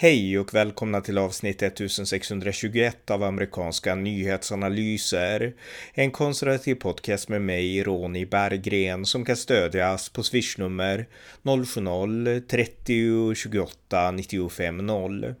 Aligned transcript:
Hej 0.00 0.38
och 0.38 0.54
välkomna 0.54 1.00
till 1.00 1.18
avsnitt 1.18 1.62
1621 1.62 3.10
av 3.10 3.22
amerikanska 3.22 3.94
nyhetsanalyser. 3.94 5.54
En 5.94 6.10
konservativ 6.10 6.74
podcast 6.74 7.28
med 7.28 7.42
mig, 7.42 7.82
Ronny 7.82 8.26
Berggren, 8.26 9.06
som 9.06 9.24
kan 9.24 9.36
stödjas 9.36 10.08
på 10.08 10.22
swishnummer 10.22 11.06
070-30 11.42 13.34
28 13.34 14.10
95 14.10 14.76
0. 14.76 15.34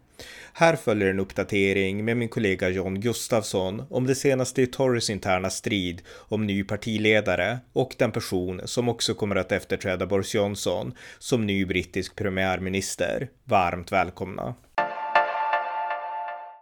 Här 0.52 0.76
följer 0.76 1.10
en 1.10 1.20
uppdatering 1.20 2.04
med 2.04 2.16
min 2.16 2.28
kollega 2.28 2.68
John 2.68 3.00
Gustafsson 3.00 3.82
om 3.90 4.06
det 4.06 4.14
senaste 4.14 4.62
i 4.62 4.66
Tories 4.66 5.10
interna 5.10 5.50
strid 5.50 6.02
om 6.16 6.46
ny 6.46 6.64
partiledare 6.64 7.58
och 7.72 7.94
den 7.98 8.12
person 8.12 8.60
som 8.64 8.88
också 8.88 9.14
kommer 9.14 9.36
att 9.36 9.52
efterträda 9.52 10.06
Boris 10.06 10.34
Johnson 10.34 10.94
som 11.18 11.46
ny 11.46 11.64
brittisk 11.64 12.16
premiärminister. 12.16 13.28
Varmt 13.44 13.92
välkomna! 13.92 14.54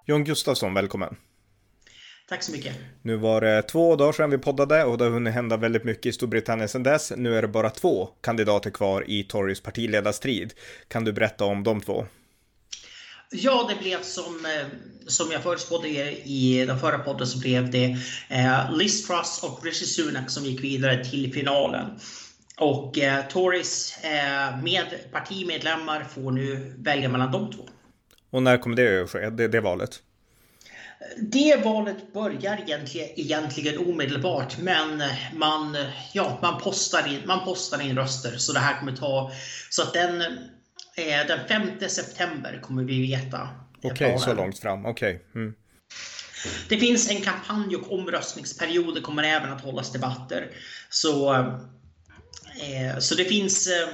John 0.07 0.25
Gustafsson, 0.25 0.75
välkommen! 0.75 1.17
Tack 2.29 2.43
så 2.43 2.53
mycket. 2.53 2.77
Nu 3.03 3.17
var 3.17 3.41
det 3.41 3.63
två 3.63 3.97
dagar 3.97 4.13
sedan 4.13 4.31
vi 4.31 4.39
poddade 4.39 4.85
och 4.85 4.99
det 4.99 5.05
har 5.05 5.11
hunnit 5.11 5.35
hända 5.35 5.57
väldigt 5.57 5.85
mycket 5.85 6.07
i 6.07 6.13
Storbritannien 6.13 6.69
sedan 6.69 6.83
dess. 6.83 7.13
Nu 7.17 7.35
är 7.35 7.43
det 7.43 7.49
bara 7.49 7.71
två 7.71 8.09
kandidater 8.21 8.71
kvar 8.71 9.05
i 9.07 9.25
Tories 9.25 9.61
partiledarstrid. 9.61 10.53
Kan 10.89 11.05
du 11.05 11.13
berätta 11.13 11.45
om 11.45 11.63
de 11.63 11.81
två? 11.81 12.07
Ja, 13.31 13.67
det 13.69 13.83
blev 13.83 14.03
som, 14.03 14.47
eh, 14.47 14.67
som 15.07 15.33
jag 15.33 15.43
förutspådde 15.43 15.89
i 15.89 16.65
den 16.67 16.79
förra 16.79 16.99
podden 16.99 17.27
så 17.27 17.39
blev 17.39 17.71
det 17.71 17.97
eh, 18.29 18.73
Liz 18.73 19.07
Truss 19.07 19.41
och 19.43 19.65
Rishi 19.65 19.85
Sunak 19.85 20.31
som 20.31 20.45
gick 20.45 20.65
vidare 20.65 21.05
till 21.05 21.33
finalen. 21.33 22.01
Och 22.57 22.99
eh, 22.99 23.27
Tories 23.27 23.99
eh, 24.05 24.63
med 24.63 24.87
partimedlemmar 25.13 26.05
får 26.05 26.31
nu 26.31 26.75
välja 26.79 27.09
mellan 27.09 27.33
de 27.33 27.53
två. 27.53 27.63
Och 28.31 28.43
när 28.43 28.59
kommer 28.59 28.77
det 28.77 29.07
ske, 29.07 29.31
det, 29.31 29.49
det 29.49 29.61
valet? 29.61 30.03
Det 31.19 31.65
valet 31.65 32.13
börjar 32.13 32.61
egentligen, 32.67 33.09
egentligen 33.17 33.79
omedelbart, 33.79 34.59
men 34.59 35.03
man, 35.35 35.77
ja, 36.13 36.39
man, 36.43 36.61
postar 36.61 37.09
in, 37.09 37.23
man 37.27 37.45
postar 37.45 37.81
in 37.81 37.97
röster. 37.97 38.37
Så 38.37 38.53
det 38.53 38.59
här 38.59 38.79
kommer 38.79 38.93
ta... 38.93 39.33
Så 39.71 39.83
att 39.83 39.93
den, 39.93 40.23
den 41.05 41.49
5 41.49 41.89
september 41.89 42.61
kommer 42.63 42.85
vi 42.85 43.03
veta. 43.03 43.49
Okej, 43.79 43.93
okay, 43.93 44.19
så 44.19 44.35
långt 44.35 44.59
fram. 44.59 44.87
Okej. 44.87 45.15
Okay. 45.15 45.43
Mm. 45.43 45.55
Det 46.69 46.79
finns 46.79 47.11
en 47.11 47.21
kampanj 47.21 47.77
och 47.77 47.93
omröstningsperiod. 47.93 48.95
Det 48.95 49.01
kommer 49.01 49.23
även 49.23 49.53
att 49.53 49.61
hållas 49.61 49.93
debatter. 49.93 50.51
Så, 50.89 51.35
eh, 51.35 52.99
så 52.99 53.15
det 53.15 53.25
finns... 53.25 53.67
Eh, 53.67 53.89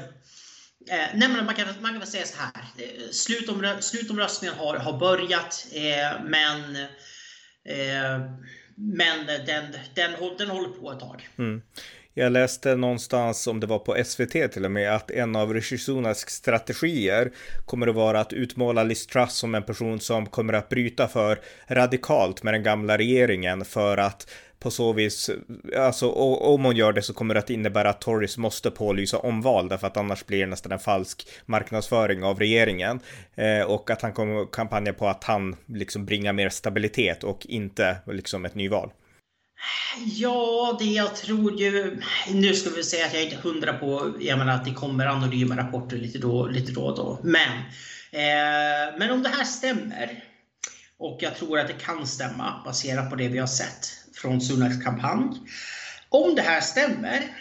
Eh, 0.90 1.18
men 1.18 1.46
man, 1.46 1.54
kan, 1.54 1.66
man 1.80 1.98
kan 1.98 2.06
säga 2.06 2.26
så 2.26 2.36
här. 2.38 2.64
Eh, 2.76 3.10
slutomrö 3.10 3.80
slutomröstningen 3.80 4.56
har, 4.58 4.76
har 4.76 4.98
börjat, 4.98 5.66
eh, 5.72 6.24
men, 6.24 6.76
eh, 7.64 8.30
men 8.74 9.26
den, 9.26 9.72
den, 9.94 10.12
den 10.38 10.50
håller 10.50 10.68
på 10.68 10.92
ett 10.92 11.00
tag. 11.00 11.28
Mm. 11.38 11.62
Jag 12.14 12.32
läste 12.32 12.76
någonstans, 12.76 13.46
om 13.46 13.60
det 13.60 13.66
var 13.66 13.78
på 13.78 14.04
SVT 14.04 14.52
till 14.52 14.64
och 14.64 14.70
med, 14.70 14.94
att 14.94 15.10
en 15.10 15.36
av 15.36 15.54
Rishi 15.54 15.78
Sunaks 15.78 16.20
strategier 16.20 17.32
kommer 17.66 17.86
att 17.86 17.94
vara 17.94 18.20
att 18.20 18.32
utmåla 18.32 18.82
Liz 18.82 19.06
Truss 19.06 19.32
som 19.32 19.54
en 19.54 19.62
person 19.62 20.00
som 20.00 20.26
kommer 20.26 20.52
att 20.52 20.68
bryta 20.68 21.08
för 21.08 21.40
radikalt 21.66 22.42
med 22.42 22.54
den 22.54 22.62
gamla 22.62 22.98
regeringen 22.98 23.64
för 23.64 23.96
att 23.96 24.30
på 24.58 24.70
så 24.70 24.92
vis, 24.92 25.30
alltså 25.76 26.10
om 26.10 26.64
hon 26.64 26.76
gör 26.76 26.92
det 26.92 27.02
så 27.02 27.14
kommer 27.14 27.34
det 27.34 27.40
att 27.40 27.50
innebära 27.50 27.90
att 27.90 28.00
Tories 28.00 28.38
måste 28.38 28.70
pålysa 28.70 29.18
omval 29.18 29.68
därför 29.68 29.86
att 29.86 29.96
annars 29.96 30.26
blir 30.26 30.40
det 30.40 30.46
nästan 30.46 30.72
en 30.72 30.78
falsk 30.78 31.28
marknadsföring 31.46 32.24
av 32.24 32.38
regeringen. 32.38 33.00
Eh, 33.34 33.62
och 33.62 33.90
att 33.90 34.02
han 34.02 34.12
kommer 34.12 34.46
kampanja 34.52 34.92
på 34.92 35.08
att 35.08 35.24
han 35.24 35.56
liksom 35.66 36.04
bringar 36.04 36.32
mer 36.32 36.48
stabilitet 36.48 37.24
och 37.24 37.46
inte 37.46 37.96
liksom 38.06 38.44
ett 38.44 38.54
nyval. 38.54 38.90
Ja, 40.06 40.76
det 40.78 40.84
jag 40.84 41.16
tror 41.16 41.60
ju... 41.60 42.00
Nu 42.28 42.54
ska 42.54 42.70
vi 42.70 42.84
säga 42.84 43.06
att 43.06 43.12
jag 43.12 43.22
är 43.22 43.26
inte 43.26 43.48
hundra 43.48 43.72
på 43.72 44.14
jag 44.20 44.38
menar, 44.38 44.54
att 44.54 44.64
det 44.64 44.74
kommer 44.74 45.06
anonyma 45.06 45.56
rapporter 45.56 45.96
lite 45.96 46.18
då, 46.18 46.46
lite 46.46 46.72
då 46.72 46.82
och 46.82 46.96
då. 46.96 47.20
Men, 47.22 47.58
eh, 48.10 48.98
men 48.98 49.10
om 49.10 49.22
det 49.22 49.28
här 49.28 49.44
stämmer, 49.44 50.24
och 50.98 51.18
jag 51.20 51.36
tror 51.36 51.58
att 51.58 51.66
det 51.66 51.72
kan 51.72 52.06
stämma 52.06 52.62
baserat 52.64 53.10
på 53.10 53.16
det 53.16 53.28
vi 53.28 53.38
har 53.38 53.46
sett, 53.46 53.92
från 54.14 54.40
Sunaks 54.40 54.84
kampanj. 54.84 55.40
Om 56.08 56.34
det 56.34 56.42
här 56.42 56.60
stämmer 56.60 57.36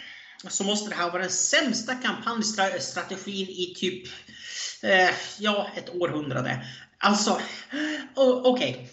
så 0.49 0.63
måste 0.63 0.89
det 0.89 0.95
här 0.95 1.11
vara 1.11 1.21
den 1.21 1.31
sämsta 1.31 1.95
kampanjstrategin 1.95 3.49
i 3.49 3.73
typ 3.77 4.07
eh, 4.83 5.09
ja, 5.39 5.67
ett 5.77 5.89
århundrade. 5.89 6.65
Alltså, 6.97 7.41
okej. 8.15 8.71
Okay. 8.71 8.87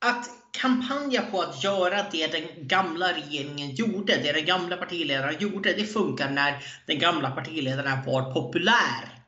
Att 0.00 0.39
kampanja 0.52 1.22
på 1.22 1.40
att 1.40 1.64
göra 1.64 2.06
det 2.12 2.26
den 2.26 2.48
gamla 2.56 3.12
regeringen 3.12 3.74
gjorde, 3.74 4.16
det 4.16 4.32
den 4.32 4.44
gamla 4.44 4.76
partiledaren 4.76 5.36
gjorde, 5.38 5.72
det 5.72 5.84
funkar 5.84 6.30
när 6.30 6.64
den 6.86 6.98
gamla 6.98 7.30
partiledaren 7.30 8.04
var 8.06 8.32
populär. 8.32 9.20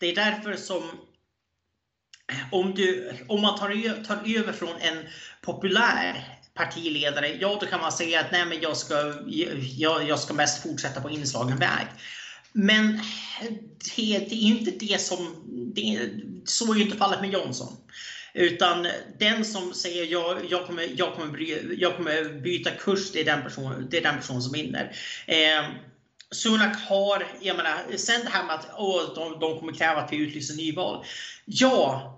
Det 0.00 0.06
är 0.06 0.14
därför 0.14 0.56
som 0.56 0.82
eh, 2.32 2.52
om, 2.52 2.74
du, 2.74 3.12
om 3.28 3.40
man 3.40 3.58
tar, 3.58 4.04
tar 4.04 4.38
över 4.38 4.52
från 4.52 4.76
en 4.80 5.04
populär 5.42 6.38
partiledare, 6.54 7.28
ja 7.40 7.58
då 7.60 7.66
kan 7.66 7.80
man 7.80 7.92
säga 7.92 8.20
att 8.20 8.32
nej 8.32 8.46
men 8.46 8.60
jag 8.60 8.76
ska, 8.76 9.14
jag, 9.76 10.08
jag 10.08 10.18
ska 10.18 10.34
mest 10.34 10.62
fortsätta 10.62 11.00
på 11.00 11.10
inslagen 11.10 11.58
väg. 11.58 11.86
Men 12.52 12.94
eh, 12.94 13.52
det, 13.96 14.18
det 14.18 14.34
är 14.34 14.42
inte 14.42 14.70
det 14.70 15.00
som, 15.00 15.44
det, 15.74 16.10
så 16.44 16.72
är 16.72 16.76
ju 16.76 16.82
inte 16.82 16.96
fallet 16.96 17.20
med 17.20 17.32
Johnson. 17.32 17.76
Utan 18.34 18.86
den 19.18 19.44
som 19.44 19.74
säger 19.74 20.04
jag, 20.04 20.38
jag, 20.50 20.66
kommer, 20.66 20.88
jag, 20.96 21.14
kommer, 21.14 21.72
jag 21.78 21.96
kommer 21.96 22.40
byta 22.40 22.70
kurs, 22.70 23.12
det 23.12 23.20
är 23.20 23.24
den 23.24 23.42
person, 23.42 23.86
det 23.90 23.96
är 23.96 24.02
den 24.02 24.16
person 24.16 24.42
som 24.42 24.52
vinner. 24.52 24.96
Eh, 25.26 25.64
Sunak 26.30 26.76
har, 26.88 27.26
jag 27.40 27.56
menar, 27.56 27.96
sen 27.96 28.20
det 28.24 28.30
här 28.30 28.44
med 28.44 28.54
att 28.54 28.66
åh, 28.76 29.14
de, 29.14 29.40
de 29.40 29.58
kommer 29.58 29.72
kräva 29.72 30.00
att 30.00 30.12
vi 30.12 30.16
utlyser 30.16 30.54
nyval. 30.54 31.04
Ja, 31.44 32.10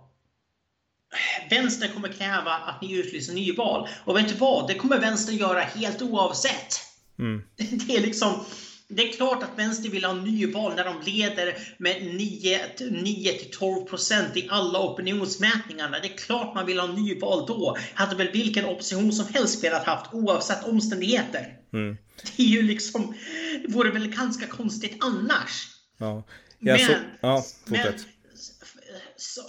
Vänstern 1.50 1.92
kommer 1.92 2.08
kräva 2.08 2.52
att 2.52 2.82
ni 2.82 2.92
utlyser 2.92 3.34
nyval. 3.34 3.88
Och 4.04 4.16
vet 4.16 4.28
du 4.28 4.34
vad? 4.34 4.68
Det 4.68 4.74
kommer 4.74 5.00
vänstern 5.00 5.36
göra 5.36 5.60
helt 5.60 6.02
oavsett. 6.02 6.80
Mm. 7.18 7.42
Det 7.56 7.96
är 7.96 8.00
liksom... 8.00 8.44
Det 8.88 9.08
är 9.08 9.12
klart 9.12 9.42
att 9.42 9.58
vänster 9.58 9.90
vill 9.90 10.04
ha 10.04 10.12
nyval 10.12 10.74
när 10.74 10.84
de 10.84 11.02
leder 11.02 11.58
med 11.78 11.96
9-12% 11.96 14.38
i 14.38 14.48
alla 14.50 14.80
opinionsmätningarna. 14.80 16.00
Det 16.00 16.08
är 16.08 16.16
klart 16.16 16.54
man 16.54 16.66
vill 16.66 16.80
ha 16.80 16.86
nyval 16.86 17.46
då. 17.46 17.76
Hade 17.94 18.16
väl 18.16 18.32
vilken 18.32 18.64
opposition 18.64 19.12
som 19.12 19.26
helst 19.34 19.64
velat 19.64 19.86
haft 19.86 20.14
oavsett 20.14 20.64
omständigheter. 20.64 21.58
Mm. 21.72 21.96
Det 22.36 22.42
är 22.42 22.46
ju 22.46 22.62
liksom... 22.62 23.14
Det 23.62 23.72
vore 23.72 23.90
väl 23.90 24.08
ganska 24.08 24.46
konstigt 24.46 24.96
annars. 25.00 25.68
Ja. 25.98 26.24
men, 26.58 26.78
så, 26.78 26.92
ja, 27.20 27.44
men 27.64 27.94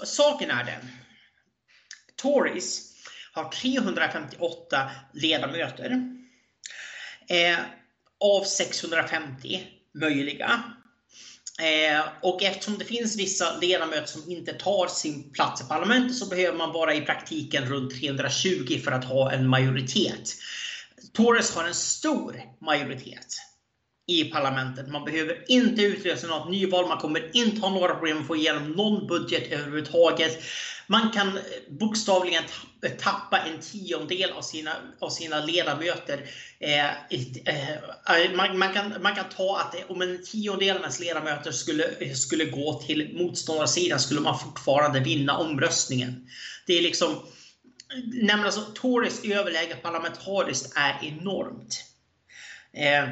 saken 0.03 0.51
är 0.51 0.63
den 0.63 0.87
Tories 2.15 2.93
har 3.33 3.49
358 3.49 4.91
ledamöter 5.13 5.91
eh, 7.29 7.57
av 8.19 8.43
650 8.43 9.67
möjliga. 9.93 10.63
Eh, 11.59 12.05
och 12.21 12.43
eftersom 12.43 12.77
det 12.77 12.85
finns 12.85 13.17
vissa 13.17 13.57
ledamöter 13.57 14.07
som 14.07 14.31
inte 14.31 14.53
tar 14.53 14.87
sin 14.87 15.33
plats 15.33 15.61
i 15.61 15.65
parlamentet 15.65 16.17
så 16.17 16.25
behöver 16.25 16.57
man 16.57 16.73
vara 16.73 16.93
i 16.95 17.01
praktiken 17.01 17.65
runt 17.65 17.99
320 17.99 18.81
för 18.83 18.91
att 18.91 19.05
ha 19.05 19.31
en 19.31 19.47
majoritet. 19.47 20.29
Tories 21.13 21.55
har 21.55 21.65
en 21.65 21.75
stor 21.75 22.41
majoritet 22.61 23.46
i 24.07 24.23
parlamentet. 24.23 24.87
Man 24.87 25.05
behöver 25.05 25.43
inte 25.47 25.81
utlösa 25.81 26.27
något 26.27 26.51
nyval, 26.51 26.87
man 26.87 26.97
kommer 26.97 27.37
inte 27.37 27.61
ha 27.61 27.69
några 27.69 27.93
problem 27.93 28.21
att 28.21 28.27
få 28.27 28.35
igenom 28.35 28.71
någon 28.71 29.07
budget 29.07 29.51
överhuvudtaget. 29.51 30.43
Man 30.87 31.11
kan 31.11 31.27
eh, 31.27 31.43
bokstavligen 31.69 32.43
eh, 32.83 32.91
tappa 32.91 33.37
en 33.39 33.59
tiondel 33.61 34.31
av 34.31 34.41
sina, 34.41 34.71
av 34.99 35.09
sina 35.09 35.45
ledamöter. 35.45 36.29
Eh, 36.59 36.85
eh, 36.85 37.71
eh, 37.71 38.35
man, 38.35 38.57
man, 38.57 38.73
kan, 38.73 38.93
man 39.01 39.15
kan 39.15 39.29
ta 39.37 39.59
att 39.59 39.89
om 39.89 40.01
en 40.01 40.23
tiondel 40.25 40.75
av 40.75 40.81
ens 40.81 40.99
ledamöter 40.99 41.51
skulle, 41.51 42.15
skulle 42.15 42.45
gå 42.45 42.73
till 42.73 43.17
motståndarsidan 43.17 43.99
skulle 43.99 44.21
man 44.21 44.39
fortfarande 44.39 44.99
vinna 44.99 45.37
omröstningen. 45.37 46.29
Det 46.65 46.73
är 46.77 46.81
liksom... 46.81 47.15
nämligen 48.05 48.45
alltså, 48.45 48.61
Tories 48.61 49.25
överläge 49.25 49.75
parlamentariskt 49.75 50.77
är 50.77 50.99
enormt. 51.01 51.83
Eh, 52.73 53.09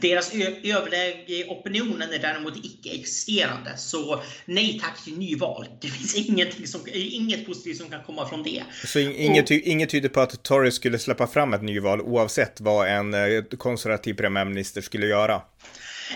deras 0.00 0.34
överläge 0.64 1.32
i 1.32 1.44
opinionen 1.48 2.12
är 2.12 2.18
däremot 2.18 2.56
icke-existerande. 2.56 3.76
Så 3.76 4.22
nej 4.44 4.80
tack 4.82 5.04
till 5.04 5.18
nyval. 5.18 5.66
Det 5.80 5.88
finns 5.88 6.14
ingenting 6.14 6.66
som, 6.66 6.80
inget 6.92 7.46
positivt 7.46 7.78
som 7.78 7.90
kan 7.90 8.02
komma 8.02 8.28
från 8.28 8.42
det. 8.42 8.62
Så 8.84 8.98
inget, 8.98 9.50
och, 9.50 9.56
inget 9.56 9.90
tyder 9.90 10.08
på 10.08 10.20
att 10.20 10.42
Tories 10.42 10.74
skulle 10.74 10.98
släppa 10.98 11.26
fram 11.26 11.54
ett 11.54 11.62
nyval 11.62 12.00
oavsett 12.00 12.60
vad 12.60 12.88
en 12.88 13.14
eh, 13.14 13.42
konservativ 13.58 14.14
premiärminister 14.14 14.80
skulle 14.80 15.06
göra? 15.06 15.42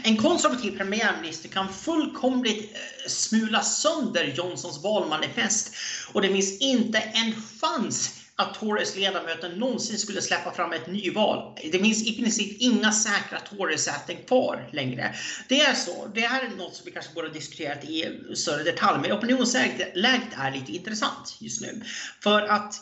En 0.03 0.17
konservativ 0.17 0.79
premiärminister 0.79 1.49
kan 1.49 1.73
fullkomligt 1.73 2.73
eh, 2.73 3.09
smula 3.09 3.63
sönder 3.63 4.35
Johnsons 4.37 4.83
valmanifest 4.83 5.75
och 6.13 6.23
det 6.23 6.29
finns 6.29 6.61
inte 6.61 6.99
en 6.99 7.33
chans 7.61 8.16
att 8.39 8.55
Tories 8.55 8.97
ledamöter 8.97 9.49
någonsin 9.49 9.99
skulle 9.99 10.23
släppa 10.23 10.53
fram 10.53 10.73
ett 10.73 10.87
nyval. 10.87 11.59
Det 11.73 11.79
finns 11.79 12.07
i 12.07 12.17
princip 12.23 12.61
inga 12.61 12.93
säkra 12.93 13.41
Tories-säten 13.41 14.17
kvar 14.27 14.69
längre. 14.73 15.15
Det 15.49 15.61
är 15.61 15.75
så. 15.75 16.07
Det 16.15 16.21
här 16.21 16.43
är 16.43 16.49
något 16.57 16.75
som 16.75 16.85
vi 16.85 16.91
kanske 16.91 17.15
borde 17.15 17.29
ha 17.29 17.35
diskuterat 17.35 17.85
i 17.85 18.21
större 18.35 18.63
detalj, 18.63 19.01
men 19.01 19.13
opinionsläget 19.13 19.97
är 19.97 20.51
lite 20.51 20.73
intressant 20.73 21.37
just 21.41 21.61
nu. 21.61 21.83
För 22.23 22.43
att 22.43 22.81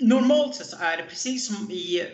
normalt 0.00 0.54
sett 0.54 0.66
så 0.66 0.76
är 0.80 0.96
det 0.96 1.02
precis 1.02 1.46
som 1.46 1.70
i 1.70 2.04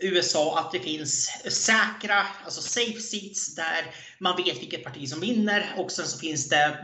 USA 0.00 0.58
att 0.58 0.72
det 0.72 0.80
finns 0.80 1.30
säkra, 1.48 2.26
alltså 2.44 2.60
safe 2.60 3.00
seats 3.00 3.54
där 3.54 3.94
man 4.18 4.36
vet 4.36 4.62
vilket 4.62 4.84
parti 4.84 5.08
som 5.08 5.20
vinner. 5.20 5.74
Och 5.76 5.92
sen 5.92 6.06
så 6.06 6.18
finns 6.18 6.48
det 6.48 6.78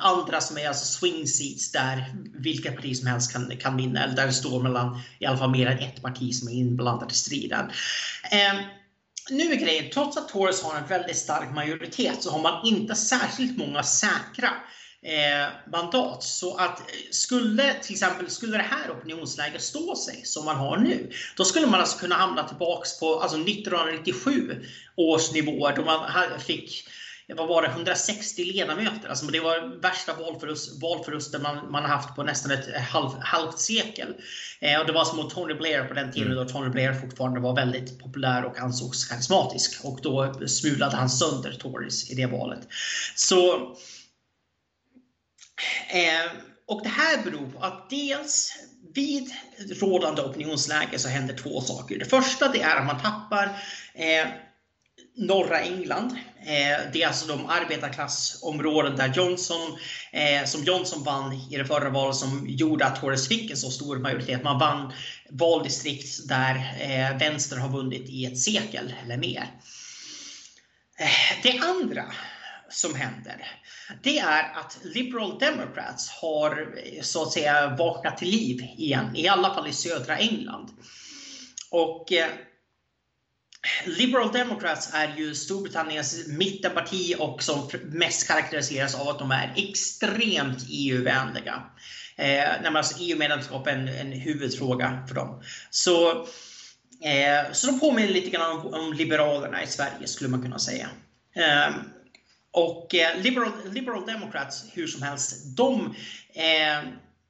andra 0.00 0.40
som 0.40 0.58
är 0.58 0.68
alltså 0.68 0.84
swing 0.84 1.26
seats 1.26 1.72
där 1.72 2.14
vilket 2.34 2.76
parti 2.76 2.96
som 2.96 3.06
helst 3.06 3.32
kan, 3.32 3.56
kan 3.56 3.76
vinna. 3.76 4.04
Eller 4.04 4.16
där 4.16 4.26
det 4.26 4.32
står 4.32 4.62
mellan 4.62 5.00
i 5.18 5.26
alla 5.26 5.38
fall 5.38 5.50
mer 5.50 5.66
än 5.66 5.78
ett 5.78 6.02
parti 6.02 6.34
som 6.34 6.48
är 6.48 6.52
inblandat 6.52 7.12
i 7.12 7.14
striden. 7.14 7.70
Eh, 8.30 8.60
nu 9.30 9.52
är 9.52 9.56
grejen, 9.56 9.90
trots 9.94 10.16
att 10.16 10.28
Tories 10.28 10.62
har 10.62 10.78
en 10.78 10.86
väldigt 10.86 11.16
stark 11.16 11.54
majoritet 11.54 12.22
så 12.22 12.30
har 12.30 12.42
man 12.42 12.66
inte 12.66 12.94
särskilt 12.94 13.58
många 13.58 13.82
säkra. 13.82 14.48
eh, 14.48 14.83
mandat. 15.72 16.22
Så 16.22 16.56
att 16.56 16.80
eh, 16.80 16.84
skulle 17.10 17.74
till 17.74 17.92
exempel 17.92 18.30
skulle 18.30 18.56
det 18.56 18.62
här 18.70 18.90
opinionsläget 18.90 19.62
stå 19.62 19.96
sig 19.96 20.20
som 20.24 20.44
man 20.44 20.56
har 20.56 20.76
nu, 20.76 21.10
då 21.36 21.44
skulle 21.44 21.66
man 21.66 21.80
alltså 21.80 21.98
kunna 21.98 22.14
hamna 22.14 22.48
tillbaks 22.48 23.00
på 23.00 23.20
alltså 23.20 23.36
1997 23.36 24.64
års 24.96 25.32
nivåer 25.32 25.76
då 25.76 25.84
man 25.84 26.00
fick 26.40 26.88
vad 27.36 27.48
var 27.48 27.62
det, 27.62 27.68
160 27.68 28.44
ledamöter. 28.44 29.08
Alltså 29.08 29.26
det 29.26 29.40
var 29.40 29.80
värsta 29.80 30.14
valförlust, 30.14 30.82
valförlusten 30.82 31.42
man, 31.42 31.70
man 31.70 31.82
har 31.82 31.88
haft 31.88 32.16
på 32.16 32.22
nästan 32.22 32.52
ett 32.52 32.76
halv, 32.76 33.10
halvt 33.20 33.58
sekel. 33.58 34.14
Eh, 34.60 34.80
och 34.80 34.86
det 34.86 34.92
var 34.92 35.04
som 35.04 35.16
mot 35.16 35.34
Tony 35.34 35.54
Blair 35.54 35.84
på 35.84 35.94
den 35.94 36.12
tiden 36.12 36.32
mm. 36.32 36.44
då 36.44 36.52
Tony 36.52 36.68
Blair 36.68 36.92
fortfarande 36.92 37.40
var 37.40 37.56
väldigt 37.56 37.98
populär 37.98 38.44
och 38.44 38.58
ansågs 38.58 39.04
karismatisk. 39.04 39.84
Och 39.84 39.98
då 40.02 40.34
smulade 40.46 40.96
han 40.96 41.10
sönder 41.10 41.52
Tories 41.52 42.10
i 42.10 42.14
det 42.14 42.26
valet. 42.26 42.68
Så 43.14 43.58
Eh, 43.58 43.93
Eh, 45.88 46.32
och 46.66 46.82
det 46.82 46.88
här 46.88 47.22
beror 47.22 47.50
på 47.50 47.64
att 47.64 47.90
dels 47.90 48.52
vid 48.94 49.32
rådande 49.80 50.22
opinionsläge 50.22 50.98
så 50.98 51.08
händer 51.08 51.36
två 51.36 51.60
saker. 51.60 51.98
Det 51.98 52.04
första 52.04 52.48
det 52.48 52.62
är 52.62 52.76
att 52.76 52.86
man 52.86 53.00
tappar 53.00 53.46
eh, 53.94 54.26
norra 55.16 55.60
England. 55.60 56.18
Eh, 56.40 56.92
det 56.92 57.02
är 57.02 57.06
alltså 57.06 57.26
de 57.26 57.46
arbetarklassområden 57.46 58.96
där 58.96 59.12
Johnson, 59.14 59.78
eh, 60.12 60.44
som 60.44 60.64
Johnson 60.64 61.04
vann 61.04 61.32
i 61.32 61.56
det 61.56 61.64
förra 61.64 61.90
valet 61.90 62.16
som 62.16 62.46
gjorde 62.48 62.86
att 62.86 63.00
Tories 63.00 63.28
fick 63.28 63.50
en 63.50 63.56
så 63.56 63.70
stor 63.70 63.98
majoritet. 63.98 64.42
Man 64.42 64.58
vann 64.58 64.92
valdistrikt 65.30 66.28
där 66.28 66.54
eh, 66.80 67.18
vänster 67.18 67.56
har 67.56 67.68
vunnit 67.68 68.08
i 68.08 68.24
ett 68.24 68.38
sekel 68.38 68.94
eller 69.04 69.16
mer. 69.16 69.50
Eh, 70.98 71.42
det 71.42 71.58
andra 71.58 72.04
som 72.68 72.94
händer, 72.94 73.46
det 74.02 74.18
är 74.18 74.58
att 74.58 74.78
Liberal 74.82 75.38
Democrats 75.38 76.10
har 76.10 76.74
eh, 76.84 77.02
så 77.02 77.22
att 77.22 77.32
säga 77.32 77.76
vaknat 77.76 78.18
till 78.18 78.28
liv 78.28 78.60
igen, 78.78 79.16
i 79.16 79.28
alla 79.28 79.54
fall 79.54 79.68
i 79.68 79.72
södra 79.72 80.18
England. 80.18 80.70
Och 81.70 82.12
eh, 82.12 82.28
Liberal 83.84 84.32
Democrats 84.32 84.90
är 84.94 85.14
ju 85.16 85.34
Storbritanniens 85.34 86.26
mittenparti 86.28 87.14
och 87.18 87.42
som 87.42 87.70
mest 87.84 88.28
karaktäriseras 88.28 88.94
av 88.94 89.08
att 89.08 89.18
de 89.18 89.30
är 89.30 89.52
extremt 89.56 90.58
EU-vänliga. 90.68 91.62
Eh, 92.16 92.76
alltså 92.76 92.96
EU-medlemskap 93.00 93.66
är 93.66 93.72
en, 93.72 93.88
en 93.88 94.12
huvudfråga 94.12 95.04
för 95.08 95.14
dem. 95.14 95.42
Så, 95.70 96.10
eh, 97.04 97.52
så 97.52 97.66
de 97.66 97.80
påminner 97.80 98.08
lite 98.08 98.30
grann 98.30 98.60
om, 98.60 98.74
om 98.74 98.92
Liberalerna 98.92 99.62
i 99.62 99.66
Sverige 99.66 100.06
skulle 100.06 100.30
man 100.30 100.42
kunna 100.42 100.58
säga. 100.58 100.88
Eh, 101.36 101.74
och 102.54 102.94
eh, 102.94 103.20
Liberal, 103.20 103.52
Liberal 103.70 104.06
Democrats, 104.06 104.64
hur 104.72 104.86
som 104.86 105.02
helst, 105.02 105.56
de 105.56 105.94
eh, 106.34 106.88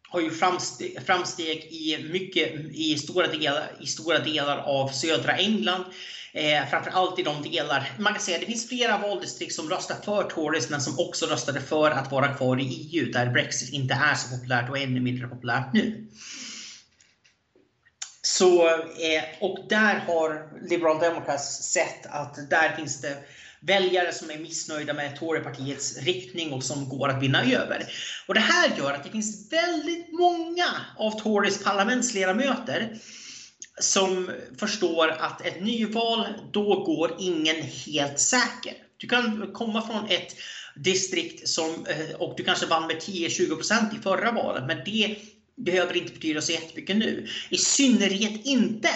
har 0.08 0.20
ju 0.20 0.30
framsteg, 0.30 0.98
framsteg, 1.06 1.56
i, 1.56 2.08
mycket, 2.12 2.52
i, 2.72 2.98
stora 2.98 3.26
delar, 3.26 3.70
i 3.80 3.86
stora 3.86 4.18
delar 4.18 4.58
av 4.58 4.88
södra 4.88 5.36
England. 5.36 5.84
Eh, 6.32 6.68
framförallt 6.70 7.18
i 7.18 7.22
de 7.22 7.42
delar, 7.42 7.92
man 7.98 8.12
kan 8.12 8.22
säga 8.22 8.38
det 8.38 8.46
finns 8.46 8.68
flera 8.68 8.98
valdistrikt 8.98 9.54
som 9.54 9.70
röstar 9.70 9.96
för 10.04 10.22
Tories 10.22 10.70
men 10.70 10.80
som 10.80 10.98
också 10.98 11.26
röstade 11.26 11.60
för 11.60 11.90
att 11.90 12.10
vara 12.10 12.34
kvar 12.34 12.60
i 12.60 12.64
EU 12.64 13.12
där 13.12 13.30
Brexit 13.30 13.72
inte 13.72 13.94
är 13.94 14.14
så 14.14 14.36
populärt 14.36 14.70
och 14.70 14.78
ännu 14.78 15.00
mindre 15.00 15.28
populärt 15.28 15.72
nu. 15.72 16.06
Så, 18.22 18.68
eh, 18.68 19.24
och 19.40 19.58
där 19.68 19.94
har 20.06 20.48
Liberal 20.68 21.00
Democrats 21.00 21.72
sett 21.72 22.06
att 22.06 22.50
där 22.50 22.76
finns 22.76 23.00
det 23.00 23.16
väljare 23.66 24.12
som 24.12 24.30
är 24.30 24.38
missnöjda 24.38 24.94
med 24.94 25.16
Torypartiets 25.16 25.98
riktning 25.98 26.52
och 26.52 26.64
som 26.64 26.88
går 26.88 27.08
att 27.08 27.22
vinna 27.22 27.44
över. 27.44 27.86
Och 28.28 28.34
det 28.34 28.40
här 28.40 28.76
gör 28.78 28.92
att 28.92 29.04
det 29.04 29.10
finns 29.10 29.52
väldigt 29.52 30.12
många 30.12 30.66
av 30.96 31.20
Torys 31.20 31.64
parlamentsledamöter 31.64 32.98
som 33.80 34.30
förstår 34.58 35.08
att 35.08 35.46
ett 35.46 35.62
nyval, 35.62 36.26
då 36.52 36.84
går 36.84 37.16
ingen 37.18 37.56
helt 37.86 38.20
säker. 38.20 38.74
Du 38.96 39.08
kan 39.08 39.52
komma 39.52 39.86
från 39.86 40.08
ett 40.08 40.36
distrikt 40.76 41.48
som, 41.48 41.86
eh, 41.86 42.16
och 42.16 42.34
du 42.36 42.44
kanske 42.44 42.66
vann 42.66 42.86
med 42.86 43.00
10-20% 43.00 43.96
i 43.98 44.02
förra 44.02 44.32
valet, 44.32 44.64
men 44.66 44.84
det 44.84 45.16
behöver 45.56 45.96
inte 45.96 46.12
betyda 46.12 46.40
så 46.40 46.52
jättemycket 46.52 46.96
nu. 46.96 47.28
I 47.50 47.58
synnerhet 47.58 48.40
inte 48.44 48.90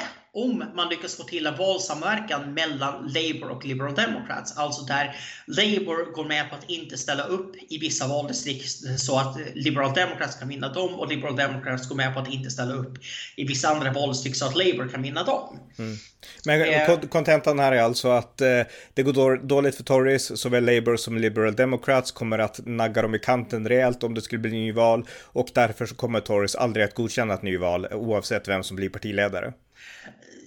om 0.45 0.65
man 0.75 0.89
lyckas 0.89 1.17
få 1.17 1.23
till 1.23 1.47
en 1.47 1.57
valsamverkan 1.57 2.55
mellan 2.55 3.07
Labour 3.07 3.51
och 3.51 3.65
Liberal 3.65 3.95
Democrats, 3.95 4.59
alltså 4.59 4.83
där 4.83 5.17
Labour 5.47 6.13
går 6.13 6.25
med 6.25 6.51
på 6.51 6.57
att 6.57 6.71
inte 6.71 6.99
ställa 6.99 7.23
upp 7.23 7.57
i 7.69 7.79
vissa 7.79 8.09
valdistrikt 8.09 9.01
så 9.01 9.19
att 9.19 9.37
Liberal 9.55 9.95
Democrats 9.95 10.37
kan 10.37 10.49
vinna 10.49 10.69
dem 10.69 10.95
och 10.95 11.09
Liberal 11.09 11.37
Democrats 11.37 11.89
går 11.89 11.97
med 11.97 12.15
på 12.15 12.21
att 12.21 12.29
inte 12.29 12.51
ställa 12.51 12.75
upp 12.75 12.99
i 13.37 13.45
vissa 13.45 13.69
andra 13.69 13.93
valdistrikt 13.93 14.37
så 14.37 14.47
att 14.47 14.57
Labour 14.57 14.89
kan 14.89 15.03
vinna 15.03 15.25
dem. 15.25 15.59
Mm. 15.79 15.97
Men 16.45 16.61
eh. 16.61 17.01
kontentan 17.09 17.59
här 17.59 17.73
är 17.73 17.83
alltså 17.83 18.09
att 18.09 18.41
eh, 18.41 18.63
det 18.95 19.03
går 19.03 19.47
dåligt 19.47 19.77
för 19.77 19.85
Tories, 19.85 20.41
såväl 20.41 20.65
Labour 20.65 20.97
som 20.97 21.19
Liberal 21.19 21.57
Democrats 21.57 22.13
kommer 22.13 22.39
att 22.39 22.61
nagga 22.67 23.03
dem 23.03 23.15
i 23.15 23.19
kanten 23.19 23.69
rejält 23.69 24.03
om 24.03 24.15
det 24.15 24.21
skulle 24.21 24.39
bli 24.39 24.51
nyval 24.51 25.07
och 25.25 25.49
därför 25.55 25.87
så 25.87 25.95
kommer 25.95 26.21
Tories 26.21 26.55
aldrig 26.55 26.85
att 26.85 26.95
godkänna 26.95 27.35
ett 27.35 27.43
nyval 27.43 27.87
oavsett 27.93 28.49
vem 28.49 28.63
som 28.63 28.77
blir 28.77 28.89
partiledare. 28.89 29.53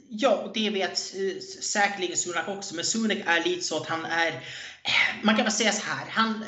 Ja, 0.10 0.52
det 0.54 0.70
vet 0.70 0.92
eh, 0.92 1.42
säkerligen 1.62 2.18
Sunak 2.18 2.48
också, 2.48 2.76
men 2.76 2.86
Sunak 2.86 3.18
är 3.26 3.44
lite 3.44 3.62
så 3.62 3.78
att 3.78 3.88
han 3.88 4.06
är, 4.06 4.28
eh, 4.28 5.24
man 5.24 5.36
kan 5.36 5.46
väl 5.46 5.54
säga 5.54 5.72
så 5.72 5.82
här, 5.86 6.06
han, 6.10 6.46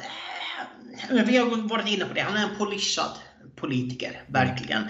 eh, 1.09 1.25
vi 1.25 1.37
har 1.37 1.69
varit 1.69 1.87
inne 1.87 2.05
på 2.05 2.13
det, 2.13 2.21
han 2.21 2.37
är 2.37 2.49
en 2.49 2.57
polishad 2.57 3.17
politiker, 3.55 4.23
verkligen. 4.27 4.83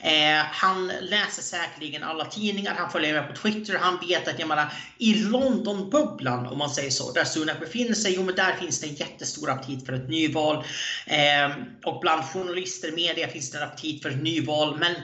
Eh, 0.00 0.44
han 0.50 0.86
läser 0.86 1.42
säkerligen 1.42 2.02
alla 2.02 2.24
tidningar, 2.24 2.74
han 2.74 2.90
följer 2.90 3.14
med 3.14 3.28
på 3.28 3.36
Twitter, 3.36 3.78
han 3.78 3.98
vet 4.08 4.28
att 4.28 4.38
jag 4.38 4.48
menar, 4.48 4.72
i 4.98 5.14
Londonbubblan, 5.14 6.46
om 6.46 6.58
man 6.58 6.70
säger 6.70 6.90
så, 6.90 7.12
där 7.12 7.24
Sunak 7.24 7.60
befinner 7.60 7.94
sig, 7.94 8.14
jo 8.14 8.24
men 8.24 8.34
där 8.34 8.52
finns 8.52 8.80
det 8.80 8.86
en 8.86 8.94
jättestor 8.94 9.50
aptit 9.50 9.86
för 9.86 9.92
ett 9.92 10.08
nyval. 10.08 10.64
Eh, 11.06 11.50
och 11.84 12.00
bland 12.00 12.24
journalister, 12.24 12.92
media 12.92 13.28
finns 13.28 13.50
det 13.50 13.58
en 13.58 13.64
aptit 13.64 14.02
för 14.02 14.10
ett 14.10 14.22
nyval, 14.22 14.78
men 14.78 14.94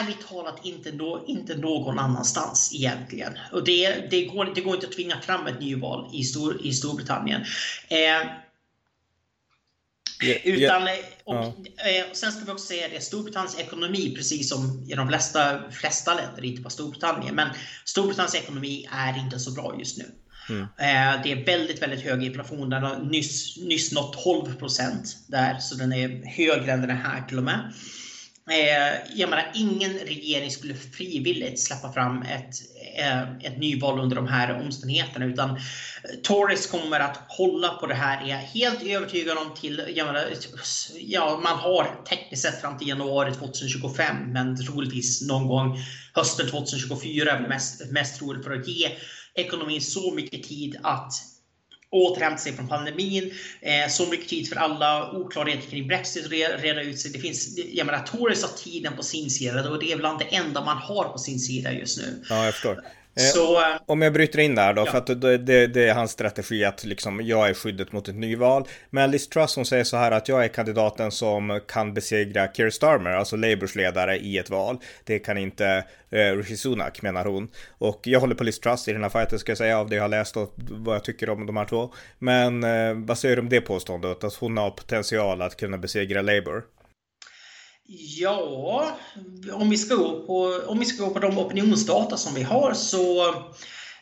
ärligt 0.00 0.28
talat 0.28 0.60
inte, 0.62 0.92
no, 0.92 1.24
inte 1.26 1.56
någon 1.56 1.98
annanstans 1.98 2.74
egentligen. 2.74 3.38
Och 3.52 3.64
det, 3.64 4.10
det, 4.10 4.24
går, 4.24 4.52
det 4.54 4.60
går 4.60 4.74
inte 4.74 4.86
att 4.86 4.92
tvinga 4.92 5.20
fram 5.20 5.46
ett 5.46 5.60
nyval 5.60 6.10
i, 6.12 6.24
Stor, 6.24 6.66
i 6.66 6.72
Storbritannien. 6.72 7.44
Eh, 7.88 8.30
Yeah, 10.22 10.46
utan, 10.46 10.82
yeah. 10.82 10.98
Och, 11.24 11.34
yeah. 11.34 12.12
sen 12.12 12.32
ska 12.32 12.44
vi 12.44 12.52
också 12.52 12.66
säga 12.66 12.88
det, 12.88 13.00
Storbritanniens 13.00 13.58
ekonomi, 13.58 14.14
precis 14.16 14.48
som 14.48 14.86
i 14.88 14.94
de 14.94 15.08
flesta, 15.08 15.70
flesta 15.70 16.14
länder, 16.14 16.44
inte 16.44 16.62
bara 16.62 16.70
Storbritannien, 16.70 17.34
men 17.34 17.48
Storbritanniens 17.84 18.34
ekonomi 18.34 18.88
är 18.92 19.18
inte 19.18 19.38
så 19.38 19.50
bra 19.50 19.76
just 19.78 19.98
nu. 19.98 20.04
Mm. 20.48 20.62
Eh, 20.62 21.22
det 21.22 21.32
är 21.32 21.44
väldigt, 21.44 21.82
väldigt 21.82 22.00
hög 22.00 22.24
inflation. 22.24 22.70
Den 22.70 22.82
har 22.82 22.98
nyss, 22.98 23.56
nyss 23.56 23.92
nått 23.92 24.24
12% 24.24 25.16
där, 25.26 25.58
så 25.58 25.74
den 25.74 25.92
är 25.92 26.26
högre 26.26 26.72
än 26.72 26.80
den 26.80 26.90
är 26.90 26.94
här 26.94 27.22
till 27.28 27.38
och 27.38 27.44
med. 27.44 27.72
Eh, 28.50 28.98
jag 29.14 29.30
menar, 29.30 29.52
ingen 29.54 29.92
regering 29.98 30.50
skulle 30.50 30.74
frivilligt 30.74 31.60
släppa 31.60 31.92
fram 31.92 32.22
ett, 32.22 32.50
eh, 32.98 33.22
ett 33.22 33.58
nyval 33.58 34.00
under 34.00 34.16
de 34.16 34.26
här 34.26 34.60
omständigheterna. 34.60 35.26
Utan 35.26 35.58
Tories 36.22 36.66
kommer 36.66 37.00
att 37.00 37.16
hålla 37.28 37.68
på 37.68 37.86
det 37.86 37.94
här, 37.94 38.24
är 38.24 38.28
jag 38.28 38.38
helt 38.38 38.82
övertygad 38.82 39.38
om. 39.38 39.54
till 39.54 39.82
jag 39.94 40.06
menar, 40.06 40.28
ja, 41.00 41.40
Man 41.42 41.58
har 41.58 42.04
tekniskt 42.08 42.42
sett 42.42 42.60
fram 42.60 42.78
till 42.78 42.88
januari 42.88 43.34
2025, 43.34 44.16
men 44.32 44.66
troligtvis 44.66 45.28
någon 45.28 45.46
gång 45.46 45.78
hösten 46.14 46.48
2024 46.48 47.32
är 47.32 47.48
mest, 47.48 47.90
mest 47.90 48.18
troligt 48.18 48.44
för 48.44 48.52
att 48.52 48.68
ge 48.68 48.90
ekonomin 49.34 49.80
så 49.80 50.14
mycket 50.14 50.42
tid 50.42 50.76
att 50.82 51.12
återhämta 51.90 52.38
sig 52.38 52.52
från 52.52 52.68
pandemin. 52.68 53.32
Eh, 53.60 53.88
så 53.88 54.06
mycket 54.06 54.28
tid 54.28 54.48
för 54.48 54.56
alla, 54.56 55.12
oklarheter 55.12 55.70
kring 55.70 55.88
Brexit 55.88 56.30
reda 56.30 56.82
ut 56.82 57.00
sig. 57.00 57.10
Det 57.10 57.18
finns, 57.18 57.58
jag 57.72 57.86
menar, 57.86 58.02
Tories 58.02 58.42
har 58.42 58.58
tiden 58.58 58.96
på 58.96 59.02
sin 59.02 59.30
sida 59.30 59.70
och 59.70 59.78
det 59.78 59.92
är 59.92 59.96
bland 59.96 60.18
det 60.18 60.24
enda 60.24 60.64
man 60.64 60.76
har 60.76 61.04
på 61.04 61.18
sin 61.18 61.38
sida 61.38 61.72
just 61.72 61.98
nu. 61.98 62.24
Ja, 62.28 62.44
jag 62.44 62.54
förstår. 62.54 62.84
Eh, 63.18 63.24
så, 63.24 63.62
om 63.86 64.02
jag 64.02 64.12
bryter 64.12 64.38
in 64.38 64.54
där 64.54 64.74
då, 64.74 64.82
ja. 64.86 64.90
för 64.90 64.98
att 64.98 65.06
det, 65.06 65.38
det, 65.38 65.66
det, 65.66 65.88
är 65.88 65.94
hans 65.94 66.10
strategi 66.10 66.64
att 66.64 66.84
liksom 66.84 67.20
jag 67.24 67.48
är 67.48 67.54
skyddet 67.54 67.92
mot 67.92 68.08
ett 68.08 68.14
nyval. 68.14 68.68
Men 68.90 69.10
Liz 69.10 69.28
Truss 69.28 69.56
hon 69.56 69.66
säger 69.66 69.84
så 69.84 69.96
här 69.96 70.10
att 70.10 70.28
jag 70.28 70.44
är 70.44 70.48
kandidaten 70.48 71.10
som 71.10 71.60
kan 71.68 71.94
besegra 71.94 72.52
Keir 72.52 72.70
Starmer, 72.70 73.10
alltså 73.10 73.36
Labours 73.36 73.74
ledare 73.74 74.18
i 74.18 74.38
ett 74.38 74.50
val. 74.50 74.78
Det 75.04 75.18
kan 75.18 75.38
inte 75.38 75.84
eh, 76.10 76.36
Rishi 76.36 76.56
Sunak 76.56 77.02
menar 77.02 77.24
hon. 77.24 77.48
Och 77.78 78.00
jag 78.02 78.20
håller 78.20 78.34
på 78.34 78.44
Liz 78.44 78.60
Truss 78.60 78.88
i 78.88 78.92
den 78.92 79.02
här 79.02 79.10
fighten 79.10 79.38
ska 79.38 79.50
jag 79.50 79.58
säga 79.58 79.78
av 79.78 79.88
det 79.88 79.96
jag 79.96 80.04
har 80.04 80.08
läst 80.08 80.36
och 80.36 80.54
vad 80.56 80.94
jag 80.94 81.04
tycker 81.04 81.30
om 81.30 81.46
de 81.46 81.56
här 81.56 81.64
två. 81.64 81.92
Men 82.18 82.64
eh, 82.64 82.94
vad 82.94 83.18
säger 83.18 83.36
du 83.36 83.42
om 83.42 83.48
det 83.48 83.60
påståendet? 83.60 84.24
Att 84.24 84.34
hon 84.34 84.56
har 84.56 84.70
potential 84.70 85.42
att 85.42 85.56
kunna 85.56 85.78
besegra 85.78 86.22
Labour? 86.22 86.62
Ja, 87.90 88.98
om 89.52 89.70
vi 89.70 89.76
ska 89.76 89.94
gå 89.94 90.26
på, 90.26 90.62
om 90.66 90.78
vi 90.78 90.86
ska 90.86 91.04
gå 91.04 91.10
på 91.10 91.18
de 91.18 91.38
opinionsdata 91.38 92.16
som 92.16 92.34
vi 92.34 92.42
har 92.42 92.74
så 92.74 93.34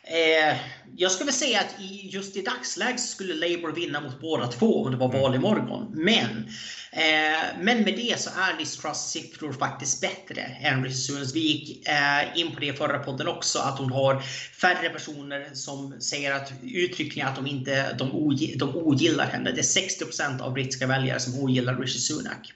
eh, 0.09 0.57
jag 0.95 1.11
skulle 1.11 1.31
säga 1.31 1.59
att 1.59 1.81
i, 1.81 2.09
just 2.11 2.35
i 2.35 2.41
dagsläget 2.41 2.99
skulle 3.01 3.33
Labour 3.33 3.73
vinna 3.73 4.01
mot 4.01 4.21
båda 4.21 4.47
två 4.47 4.83
om 4.83 4.91
det 4.91 4.97
var 4.97 5.11
val 5.11 5.35
imorgon. 5.35 5.91
Men, 5.93 6.49
eh, 6.91 7.43
men 7.59 7.81
med 7.81 7.95
det 7.95 8.19
så 8.19 8.29
är 8.29 8.59
Liz 8.59 8.77
Truss 8.77 8.97
siffror 8.97 9.53
faktiskt 9.53 10.01
bättre 10.01 10.41
än 10.41 10.83
Rishi 10.83 10.95
Sunak. 10.95 11.29
Vi 11.33 11.39
gick 11.39 11.87
eh, 11.87 12.39
in 12.39 12.51
på 12.51 12.59
det 12.59 12.67
i 12.67 12.73
förra 12.73 12.99
podden 12.99 13.27
också, 13.27 13.59
att 13.59 13.79
hon 13.79 13.91
har 13.91 14.21
färre 14.61 14.89
personer 14.89 15.49
som 15.53 16.01
säger 16.01 16.33
att 16.33 16.51
uttryckligen 16.63 17.27
att 17.27 17.35
de 17.35 17.47
inte 17.47 17.93
de, 17.93 18.37
de 18.55 18.75
ogillar 18.75 19.25
henne. 19.25 19.51
Det 19.51 19.59
är 19.59 19.63
60% 19.63 20.41
av 20.41 20.53
brittiska 20.53 20.87
väljare 20.87 21.19
som 21.19 21.39
ogillar 21.39 21.77
Rishi 21.77 21.99
Sunak. 21.99 22.53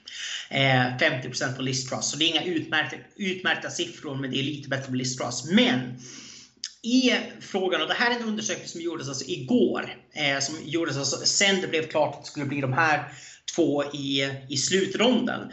50% 0.50 1.48
eh, 1.48 1.56
på 1.56 1.62
Liz 1.62 1.88
Truss. 1.88 2.10
Så 2.10 2.16
det 2.16 2.24
är 2.24 2.28
inga 2.28 2.44
utmärkta, 2.44 2.96
utmärkta 3.16 3.70
siffror, 3.70 4.14
men 4.14 4.30
det 4.30 4.38
är 4.38 4.42
lite 4.42 4.68
bättre 4.68 4.86
på 4.86 4.96
Liz 4.96 5.16
Truss. 5.16 5.44
Men 5.50 5.98
i 6.82 7.12
frågan, 7.40 7.82
och 7.82 7.88
det 7.88 7.94
här 7.94 8.10
är 8.10 8.20
en 8.20 8.28
undersökning 8.28 8.68
som 8.68 8.80
gjordes 8.80 9.08
alltså 9.08 9.24
igår, 9.24 9.96
eh, 10.12 10.38
som 10.38 10.54
gjordes 10.64 10.96
alltså 10.96 11.16
sen 11.16 11.60
det 11.60 11.68
blev 11.68 11.88
klart 11.88 12.14
att 12.14 12.20
det 12.20 12.30
skulle 12.30 12.46
bli 12.46 12.60
de 12.60 12.72
här 12.72 13.12
två 13.54 13.84
i, 13.84 14.30
i 14.48 14.56
slutronden. 14.56 15.52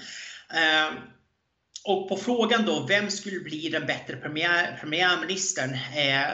Eh, 0.53 0.93
och 1.83 2.09
på 2.09 2.17
frågan 2.17 2.65
då, 2.65 2.85
vem 2.87 3.09
skulle 3.09 3.39
bli 3.39 3.69
den 3.69 3.85
bättre 3.85 4.15
premiär, 4.15 4.77
premiärministern? 4.81 5.73
Eh, 5.73 6.29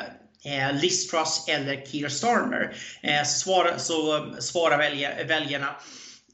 eh 0.46 0.82
Liz 0.82 1.08
Truss 1.08 1.46
eller 1.48 1.86
Keir 1.86 2.10
Starmer? 2.10 2.76
Eh, 3.02 3.24
så 3.24 3.40
svarar, 3.40 3.78
så 3.78 4.26
svarar 4.40 4.78
väljarna 5.28 5.76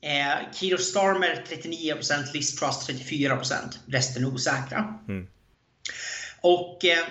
Eh, 0.03 0.51
Keir 0.53 0.77
Starmer 0.77 1.43
39%, 1.49 2.33
Liz 2.33 2.55
Truss 2.55 2.89
34%. 2.89 3.79
Resten 3.87 4.23
är 4.23 4.27
osäkra. 4.27 4.99
Mm. 5.07 5.27
Och 6.41 6.85
eh 6.85 7.05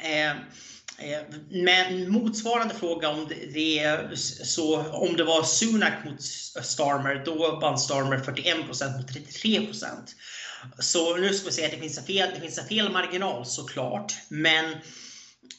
Eh, 0.00 0.30
eh, 0.30 1.22
men 1.50 2.12
motsvarande 2.12 2.74
fråga 2.74 3.08
om 3.08 3.28
det, 3.54 4.08
så, 4.44 4.92
om 4.92 5.16
det 5.16 5.24
var 5.24 5.42
Sunak 5.42 6.04
mot 6.04 6.22
Starmer, 6.64 7.22
då 7.24 7.58
vann 7.60 7.78
Starmer 7.78 8.18
41% 8.18 8.66
mot 8.66 9.10
33%. 9.10 9.86
Så 10.78 11.16
nu 11.16 11.34
ska 11.34 11.46
vi 11.46 11.52
säga 11.52 11.66
att 11.66 11.72
det 11.72 11.80
finns 11.80 11.98
en 11.98 12.04
fel, 12.04 12.30
det 12.34 12.40
finns 12.40 12.58
en 12.58 12.68
fel 12.68 12.92
marginal 12.92 13.46
såklart. 13.46 14.12
Men 14.28 14.74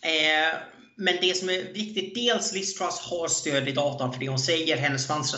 eh, 0.01 0.59
men 0.95 1.17
det 1.21 1.37
som 1.37 1.49
är 1.49 1.73
viktigt, 1.73 2.15
dels 2.15 2.53
Liz 2.53 2.75
Truss 2.75 2.99
har 2.99 3.27
stöd 3.27 3.67
i 3.67 3.71
datan 3.71 4.13
för 4.13 4.19
det 4.19 4.27
hon 4.27 4.39
säger. 4.39 4.77
Hennes 4.77 5.07
chanser 5.07 5.37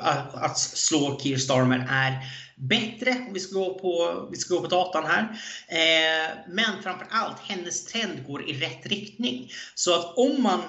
att, 0.00 0.34
att 0.34 0.58
slå 0.58 1.18
Keir 1.18 1.36
Starmer 1.36 1.86
är 1.90 2.12
bättre 2.56 3.10
om 3.10 3.32
vi 3.32 3.40
ska 3.40 3.58
gå 3.58 3.78
på, 3.78 4.28
vi 4.30 4.36
ska 4.36 4.54
gå 4.54 4.60
på 4.60 4.66
datan 4.66 5.04
här. 5.04 5.22
Eh, 5.68 6.30
men 6.48 6.82
framför 6.82 7.06
allt, 7.10 7.40
hennes 7.48 7.84
trend 7.84 8.26
går 8.26 8.50
i 8.50 8.60
rätt 8.60 8.86
riktning. 8.86 9.50
Så 9.74 9.94
att 9.94 10.16
om 10.16 10.42
man 10.42 10.60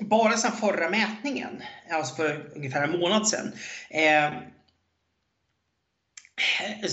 bara 0.00 0.36
sedan 0.36 0.52
förra 0.52 0.90
mätningen, 0.90 1.62
alltså 1.90 2.14
för 2.14 2.52
ungefär 2.56 2.82
en 2.82 3.00
månad 3.00 3.28
sedan, 3.28 3.52
eh, 3.90 4.32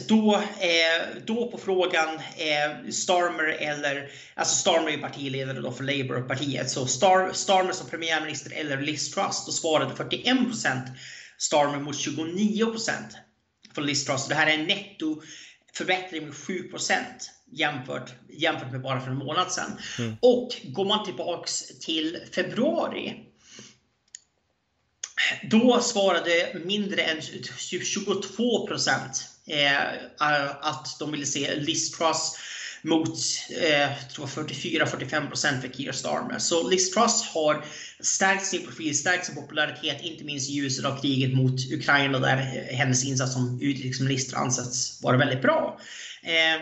då, 0.08 0.36
eh, 0.36 1.24
då 1.26 1.52
på 1.52 1.58
frågan 1.58 2.16
eh, 2.16 2.92
Starmer 2.92 3.44
eller, 3.44 4.12
alltså 4.36 4.56
Starmer 4.56 4.92
är 4.92 4.98
partiledare 4.98 5.62
då 5.62 5.72
för 5.72 5.84
Labour-partiet, 5.84 6.70
så 6.70 6.88
Star, 6.88 7.32
Starmer 7.34 7.72
som 7.72 7.90
premiärminister 7.90 8.52
eller 8.56 8.82
Liz 8.82 9.12
Truss, 9.12 9.46
då 9.46 9.52
svarade 9.52 9.94
41% 9.94 10.82
Starmer 11.38 11.80
mot 11.80 11.96
29% 11.96 12.92
för 13.76 13.82
Liz 13.82 14.06
Truss. 14.06 14.28
Det 14.28 14.36
här 14.36 14.48
är 14.48 14.54
en 14.54 14.66
netto 14.66 15.22
förbättring 15.74 16.26
med 16.26 16.34
7% 16.34 16.96
jämfört, 17.52 18.14
jämfört 18.30 18.72
med 18.72 18.82
bara 18.82 19.02
för 19.02 19.12
en 19.12 19.18
månad 19.18 19.52
sedan. 19.52 19.72
Mm. 20.00 20.16
Och 20.22 20.50
går 20.64 20.86
man 20.86 21.06
tillbaks 21.06 21.80
till 21.80 22.18
februari 22.36 23.29
då 25.50 25.82
svarade 25.82 26.62
mindre 26.66 27.02
än 27.02 27.22
typ 27.70 27.86
22 27.86 28.68
procent 28.68 29.24
eh, 29.48 29.82
att 30.60 31.00
de 31.00 31.12
ville 31.12 31.26
se 31.26 31.56
Liz 31.56 31.92
Truss 31.92 32.38
mot 32.82 33.18
eh, 33.62 33.90
44-45 34.10 35.28
procent 35.28 35.62
för 35.62 35.70
Keir 35.70 35.92
Starmer. 35.92 36.40
Så 36.40 36.70
Liz 36.70 36.92
Truss 36.92 37.24
har 37.34 37.66
stärkt 38.00 38.46
sin 38.46 38.66
profil, 38.66 38.98
stärkt 38.98 39.26
sin 39.26 39.36
popularitet, 39.36 40.02
inte 40.02 40.24
minst 40.24 40.50
i 40.50 40.54
ljuset 40.54 40.86
av 40.86 41.02
kriget 41.02 41.34
mot 41.34 41.72
Ukraina 41.72 42.20
där 42.20 42.38
eh, 42.38 42.78
hennes 42.78 43.06
insats 43.06 43.34
som 43.34 43.62
utrikesminister 43.62 44.38
ansetts 44.38 45.04
vara 45.04 45.18
väldigt 45.18 45.42
bra. 45.42 45.80
Eh, 46.24 46.62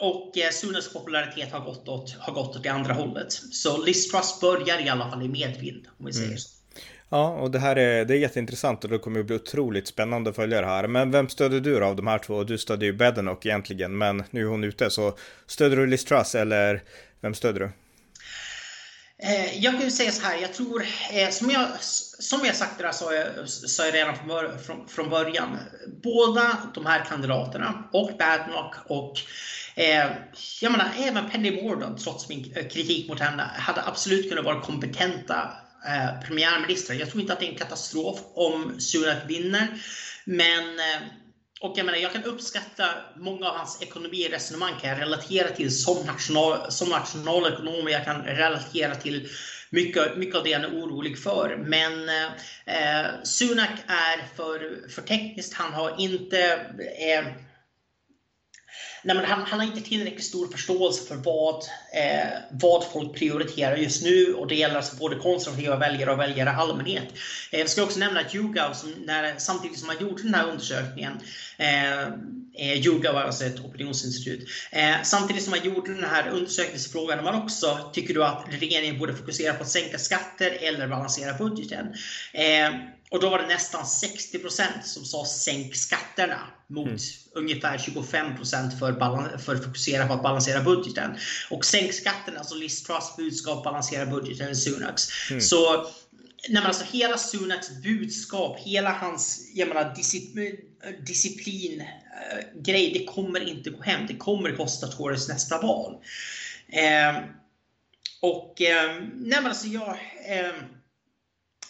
och 0.00 0.38
eh, 0.38 0.50
Sunaks 0.50 0.92
popularitet 0.92 1.52
har 1.52 1.60
gått, 1.60 1.88
åt, 1.88 2.16
har 2.18 2.32
gått 2.32 2.56
åt 2.56 2.62
det 2.62 2.68
andra 2.68 2.94
hållet. 2.94 3.32
Så 3.32 3.84
Liz 3.84 4.10
Truss 4.10 4.40
börjar 4.40 4.86
i 4.86 4.88
alla 4.88 5.10
fall 5.10 5.22
i 5.22 5.28
medvind, 5.28 5.86
om 5.98 6.06
vi 6.06 6.12
säger 6.12 6.26
mm. 6.26 6.38
så. 6.38 6.55
Ja, 7.08 7.28
och 7.28 7.50
det 7.50 7.58
här 7.58 7.76
är, 7.76 8.04
det 8.04 8.14
är 8.14 8.18
jätteintressant 8.18 8.84
och 8.84 8.90
det 8.90 8.98
kommer 8.98 9.20
att 9.20 9.26
bli 9.26 9.36
otroligt 9.36 9.88
spännande 9.88 10.30
att 10.30 10.36
följa 10.36 10.60
det 10.60 10.66
här. 10.66 10.88
Men 10.88 11.10
vem 11.10 11.28
stöder 11.28 11.60
du 11.60 11.84
av 11.84 11.96
de 11.96 12.06
här 12.06 12.18
två? 12.18 12.44
Du 12.44 12.58
stödjer 12.58 12.86
ju 12.86 12.96
Bedenock 12.96 13.46
egentligen, 13.46 13.98
men 13.98 14.24
nu 14.30 14.42
är 14.42 14.46
hon 14.46 14.64
ute. 14.64 14.90
Så 14.90 15.18
stöder 15.46 15.76
du 15.76 15.86
Liz 15.86 16.04
Truss 16.04 16.34
eller 16.34 16.82
vem 17.20 17.34
stöder 17.34 17.60
du? 17.60 17.70
Eh, 19.18 19.58
jag 19.58 19.72
kan 19.72 19.82
ju 19.82 19.90
säga 19.90 20.10
så 20.10 20.26
här, 20.26 20.38
jag 20.38 20.54
tror, 20.54 20.82
eh, 21.12 21.30
som 21.30 21.50
jag, 21.50 21.68
som 21.80 22.40
jag 22.44 22.56
sagt 22.56 22.78
det 22.78 22.84
där 22.84 22.92
sa 22.92 23.14
jag, 23.14 23.48
sa 23.48 23.84
jag 23.84 23.94
redan 23.94 24.14
från, 24.64 24.88
från 24.88 25.10
början. 25.10 25.58
Båda 26.02 26.58
de 26.74 26.86
här 26.86 27.04
kandidaterna, 27.04 27.88
och 27.92 28.10
Badnock 28.18 28.74
och 28.86 29.12
eh, 29.74 30.06
jag 30.60 30.72
menar, 30.72 30.90
även 30.98 31.30
Penny 31.30 31.62
Mordaunt, 31.62 32.04
trots 32.04 32.28
min 32.28 32.52
eh, 32.56 32.68
kritik 32.68 33.08
mot 33.08 33.20
henne, 33.20 33.42
hade 33.42 33.82
absolut 33.82 34.28
kunnat 34.28 34.44
vara 34.44 34.60
kompetenta 34.60 35.52
eh. 35.86 36.96
Jag 36.98 37.10
tror 37.10 37.20
inte 37.20 37.32
att 37.32 37.40
det 37.40 37.46
är 37.46 37.52
en 37.52 37.58
katastrof 37.58 38.20
om 38.34 38.80
Sunak 38.80 39.18
vinner. 39.30 39.68
Men 40.24 40.78
eh, 40.78 41.02
och 41.60 41.78
jag, 41.78 41.86
menar, 41.86 41.98
jag 41.98 42.12
kan 42.12 42.24
uppskatta 42.24 42.84
många 43.16 43.48
av 43.48 43.56
hans 43.56 43.82
ekonomiresonemang 43.82 44.72
kan 44.80 44.90
jag 44.90 45.00
relatera 45.00 45.48
till 45.48 45.78
som, 45.78 46.06
national, 46.06 46.72
som 46.72 46.88
nationalekonom. 46.88 47.88
Jag 47.88 48.04
kan 48.04 48.22
relatera 48.22 48.94
till 48.94 49.28
mycket, 49.70 50.16
mycket 50.16 50.36
av 50.36 50.44
det 50.44 50.52
han 50.52 50.64
är 50.64 50.70
orolig 50.70 51.18
för. 51.18 51.56
Men 51.56 52.08
eh, 52.08 52.24
eh 52.66 53.06
Sunak 53.24 53.70
är 53.86 54.36
för, 54.36 54.88
för 54.90 55.02
tekniskt. 55.02 55.54
Han 55.54 55.72
har 55.72 56.00
inte 56.00 56.52
eh, 56.98 57.26
nej, 59.06 59.16
men 59.16 59.24
han, 59.24 59.42
han, 59.42 59.60
har 59.60 59.66
inte 59.66 59.80
tillräckligt 59.80 60.24
stor 60.24 60.48
förståelse 60.48 61.06
för 61.08 61.16
vad, 61.16 61.54
eh, 61.92 62.28
vad 62.50 62.84
folk 62.84 63.18
prioriterar 63.18 63.76
just 63.76 64.02
nu 64.02 64.34
och 64.34 64.46
det 64.46 64.54
gäller 64.54 64.76
alltså 64.76 64.96
både 64.96 65.16
konservativa 65.16 65.76
väljare 65.76 66.12
och 66.12 66.18
väljare 66.18 66.50
i 66.50 66.52
allmänhet. 66.52 67.12
Eh, 67.50 67.60
jag 67.60 67.68
ska 67.68 67.82
också 67.82 67.98
nämna 67.98 68.20
att 68.20 68.34
YouGov, 68.34 68.72
som 68.72 68.90
när, 68.90 69.34
samtidigt 69.38 69.78
som 69.78 69.86
man 69.86 69.96
gjorde 70.00 70.22
den 70.22 70.34
här 70.34 70.48
undersökningen, 70.48 71.12
eh, 71.58 72.08
eh 72.58 72.86
YouGov 72.86 73.14
var 73.14 73.22
alltså 73.22 73.44
ett 73.44 73.60
opinionsinstitut, 73.60 74.48
eh, 74.72 74.94
samtidigt 75.02 75.42
som 75.42 75.50
man 75.50 75.64
gjorde 75.64 75.94
den 75.94 76.04
här 76.04 76.28
undersökningen 76.28 76.80
så 76.80 76.90
frågade 76.90 77.22
man 77.22 77.42
också, 77.42 77.90
tycker 77.92 78.14
du 78.14 78.24
att 78.24 78.44
regeringen 78.50 78.98
borde 78.98 79.14
fokusera 79.14 79.54
på 79.54 79.62
att 79.62 79.70
sänka 79.70 79.98
skatter 79.98 80.50
eller 80.60 80.88
balansera 80.88 81.34
budgeten? 81.38 81.86
Eh, 82.32 82.70
och 83.10 83.20
då 83.20 83.30
var 83.30 83.38
det 83.38 83.46
nästan 83.46 83.84
60% 83.84 84.62
som 84.84 85.04
sa 85.04 85.24
sänk 85.24 85.76
skatterna 85.76 86.40
mot 86.66 86.86
mm. 86.86 86.98
ungefär 87.34 87.78
25% 87.78 88.78
för, 88.78 89.38
för 89.38 89.54
att 89.54 89.64
fokusera 89.64 90.06
på 90.06 90.12
att 90.12 90.22
balansera 90.22 90.62
budgeten. 90.62 91.16
Och 91.50 91.64
sänk 91.64 91.92
skatterna, 91.92 92.38
alltså 92.38 92.54
Liz 92.54 92.82
Truss 92.82 93.16
budskap 93.16 93.64
balansera 93.64 94.06
budgeten 94.06 94.50
i 94.50 94.54
Sunaks. 94.54 95.30
Mm. 95.30 95.40
Så 95.40 95.86
nej 96.48 96.62
alltså 96.62 96.84
hela 96.84 97.18
Sunaks 97.18 97.70
budskap, 97.82 98.58
hela 98.58 98.92
hans 98.92 99.50
jag 99.54 99.68
menar, 99.68 99.94
disciplin, 99.94 100.56
disciplin 101.06 101.80
äh, 101.80 102.62
grej, 102.62 102.92
det 102.92 103.04
kommer 103.04 103.48
inte 103.48 103.70
gå 103.70 103.82
hem. 103.82 104.06
Det 104.06 104.16
kommer 104.16 104.56
kosta 104.56 104.86
Tories 104.86 105.28
nästa 105.28 105.60
val. 105.60 105.94
Eh, 106.68 107.16
och 108.20 108.62
eh, 108.62 108.94
nej 109.14 109.38
men 109.40 109.46
alltså 109.46 109.66
jag... 109.66 109.98
Eh, 110.28 110.52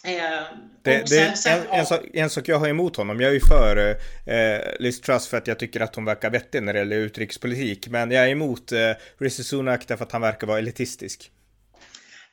Eh, 0.03 0.57
det, 0.83 1.09
sen, 1.09 1.29
det, 1.29 1.37
sen, 1.37 1.59
en, 1.59 1.65
ja. 1.69 1.75
en, 1.75 1.85
sak, 1.85 2.01
en, 2.13 2.29
sak, 2.29 2.47
jag 2.47 2.59
har 2.59 2.67
emot 2.67 2.95
honom, 2.95 3.19
jag 3.19 3.29
är 3.29 3.33
ju 3.33 3.39
för 3.39 3.97
eh, 4.25 4.59
Liz 4.79 5.01
Truss 5.01 5.27
för 5.27 5.37
att 5.37 5.47
jag 5.47 5.59
tycker 5.59 5.79
att 5.79 5.95
hon 5.95 6.05
verkar 6.05 6.29
vettig 6.29 6.63
när 6.63 6.73
det 6.73 6.79
gäller 6.79 6.95
utrikespolitik. 6.95 7.87
Men 7.87 8.11
jag 8.11 8.23
är 8.23 8.29
emot 8.29 8.71
eh, 8.71 8.79
Rishi 9.17 9.43
Sunak 9.43 9.87
därför 9.87 10.05
att 10.05 10.11
han 10.11 10.21
verkar 10.21 10.47
vara 10.47 10.59
elitistisk. 10.59 11.31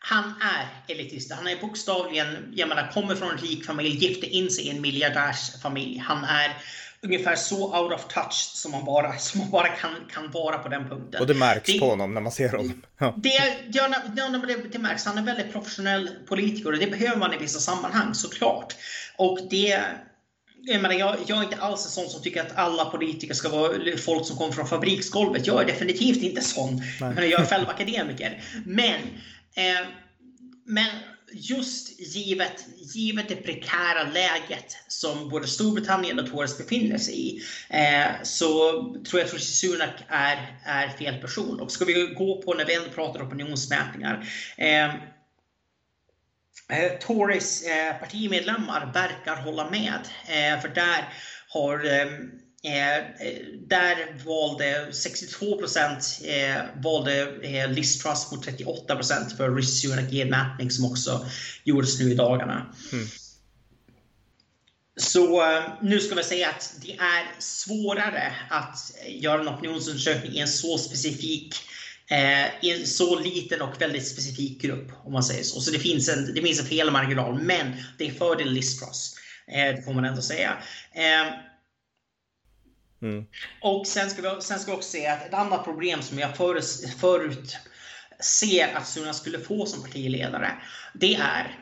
Han 0.06 0.24
är 0.24 0.94
elitist. 0.94 1.32
Han 1.32 1.46
är 1.46 1.60
bokstavligen, 1.60 2.52
jag 2.54 2.68
menar, 2.68 2.90
kommer 2.92 3.14
från 3.14 3.30
en 3.30 3.38
rik 3.38 3.64
familj, 3.64 3.96
gifte 3.96 4.26
in 4.26 4.50
sig 4.50 4.66
i 4.66 4.70
en 4.70 4.80
miljardärsfamilj. 4.80 5.98
Han 5.98 6.24
är 6.24 6.56
ungefär 7.02 7.36
så 7.36 7.82
out 7.82 7.92
of 7.92 8.08
touch 8.08 8.50
som 8.54 8.72
man 8.72 8.84
bara, 8.84 9.18
som 9.18 9.40
man 9.40 9.50
bara 9.50 9.68
kan, 9.68 9.90
kan 10.12 10.30
vara 10.30 10.58
på 10.58 10.68
den 10.68 10.88
punkten. 10.88 11.20
Och 11.20 11.26
det 11.26 11.34
märks 11.34 11.72
det, 11.72 11.78
på 11.78 11.86
honom 11.86 12.14
när 12.14 12.20
man 12.20 12.32
ser 12.32 12.48
honom. 12.48 12.82
Ja. 12.98 13.14
Det, 13.16 13.30
ja, 13.72 13.88
det, 14.16 14.68
det 14.72 14.78
märks. 14.78 15.04
Han 15.04 15.18
är 15.18 15.22
väldigt 15.22 15.52
professionell 15.52 16.10
politiker 16.28 16.72
och 16.72 16.78
det 16.78 16.86
behöver 16.86 17.16
man 17.16 17.34
i 17.34 17.38
vissa 17.38 17.58
sammanhang 17.60 18.14
såklart. 18.14 18.74
Och 19.16 19.38
det 19.50 19.80
jag, 20.62 20.82
menar, 20.82 20.94
jag, 20.94 21.16
jag 21.26 21.38
är 21.38 21.42
inte 21.42 21.56
alls 21.56 21.84
en 21.84 21.90
sån 21.90 22.08
som 22.08 22.22
tycker 22.22 22.42
att 22.42 22.56
alla 22.56 22.84
politiker 22.84 23.34
ska 23.34 23.48
vara 23.48 23.96
folk 23.96 24.26
som 24.26 24.36
kommer 24.36 24.52
från 24.52 24.66
fabriksgolvet. 24.66 25.46
Jag 25.46 25.62
är 25.62 25.66
definitivt 25.66 26.22
inte 26.22 26.40
sån. 26.40 26.82
Jag, 27.00 27.28
jag 27.28 27.40
är 27.40 27.46
själv 27.50 27.68
akademiker. 27.68 28.42
Men, 28.66 29.00
Eh, 29.56 29.86
men 30.64 30.86
just 31.32 32.00
givet, 32.00 32.66
givet 32.94 33.28
det 33.28 33.36
prekära 33.36 34.02
läget 34.02 34.76
som 34.88 35.28
både 35.28 35.46
Storbritannien 35.46 36.18
och 36.18 36.30
Tories 36.30 36.58
befinner 36.58 36.98
sig 36.98 37.28
i 37.28 37.42
eh, 37.70 38.22
så 38.22 38.72
tror 39.04 39.20
jag 39.20 39.34
att 39.34 39.42
Sunak 39.42 40.04
är, 40.08 40.58
är 40.64 40.88
fel 40.88 41.20
person. 41.20 41.60
Och 41.60 41.72
ska 41.72 41.84
vi 41.84 42.14
gå 42.18 42.42
på 42.42 42.54
när 42.54 42.64
vi 42.64 42.74
ändå 42.74 42.90
pratar 42.90 43.22
opinionsmätningar. 43.22 44.28
Eh, 44.56 44.84
eh 46.68 46.98
Tories 47.00 47.62
eh, 47.62 47.98
partimedlemmar 47.98 48.90
verkar 48.94 49.36
hålla 49.36 49.70
med. 49.70 50.00
Eh, 50.26 50.60
för 50.60 50.68
där 50.68 51.08
har 51.48 51.84
eh, 51.84 52.06
där 53.66 54.24
valde 54.24 54.92
62 54.92 55.58
procent 55.58 56.20
eh, 56.24 56.62
valde 56.82 57.36
eh, 57.42 57.70
Liz 57.70 58.02
Truss 58.02 58.32
mot 58.32 58.44
38 58.44 58.96
procent 58.96 59.36
för 59.36 59.54
Rishi 59.54 59.68
Sunak 59.68 60.12
i 60.12 60.20
en 60.20 60.30
mätning 60.30 60.70
som 60.70 60.84
också 60.84 61.26
gjordes 61.64 62.00
nu 62.00 62.12
i 62.12 62.14
dagarna. 62.14 62.74
Mm. 62.92 63.06
Så 64.96 65.42
eh, 65.42 65.62
nu 65.82 66.00
ska 66.00 66.14
vi 66.14 66.22
säga 66.22 66.48
att 66.48 66.74
det 66.82 66.92
är 66.92 67.40
svårare 67.40 68.32
att 68.50 68.92
göra 69.06 69.40
en 69.40 69.48
opinionsundersökning 69.48 70.32
i 70.32 70.38
en 70.38 70.48
så 70.48 70.78
specifik 70.78 71.54
eh, 72.10 72.64
i 72.64 72.80
en 72.80 72.86
så 72.86 73.18
liten 73.18 73.62
och 73.62 73.82
väldigt 73.82 74.08
specifik 74.08 74.62
grupp 74.62 74.92
om 75.04 75.12
man 75.12 75.24
säger 75.24 75.42
så. 75.42 75.60
Så 75.60 75.70
det 75.70 75.78
finns 75.78 76.08
en, 76.08 76.34
det 76.34 76.42
finns 76.42 76.60
en 76.60 76.66
felmarginal, 76.66 77.42
men 77.42 77.72
det 77.98 78.06
är 78.06 78.12
fördel 78.12 78.52
Liz 78.52 78.78
Truss. 78.78 79.14
Eh, 79.48 79.76
det 79.76 79.82
får 79.82 79.92
man 79.92 80.04
ändå 80.04 80.22
säga. 80.22 80.58
Mm. 83.04 83.24
Och 83.60 83.86
sen 83.86 84.10
ska, 84.10 84.22
vi, 84.22 84.42
sen 84.42 84.58
ska 84.58 84.70
vi 84.70 84.76
också 84.76 84.90
se 84.90 85.06
att 85.06 85.26
ett 85.26 85.34
annat 85.34 85.64
problem 85.64 86.02
som 86.02 86.18
jag 86.18 86.36
förut, 86.36 86.88
förut 87.00 87.56
ser 88.20 88.74
att 88.74 88.88
Sunak 88.88 89.14
skulle 89.14 89.38
få 89.38 89.66
som 89.66 89.82
partiledare, 89.82 90.50
det 90.94 91.14
är 91.14 91.58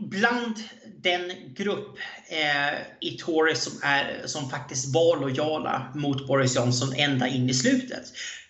bland 0.00 0.56
den 1.02 1.54
grupp 1.54 1.98
eh, 2.28 2.80
i 3.00 3.10
Tories 3.10 3.64
som, 3.64 3.72
är, 3.82 4.22
som 4.26 4.50
faktiskt 4.50 4.94
var 4.94 5.20
lojala 5.20 5.92
mot 5.94 6.26
Boris 6.26 6.56
Johnson 6.56 6.94
ända 6.96 7.28
in 7.28 7.50
i 7.50 7.54
slutet. 7.54 8.02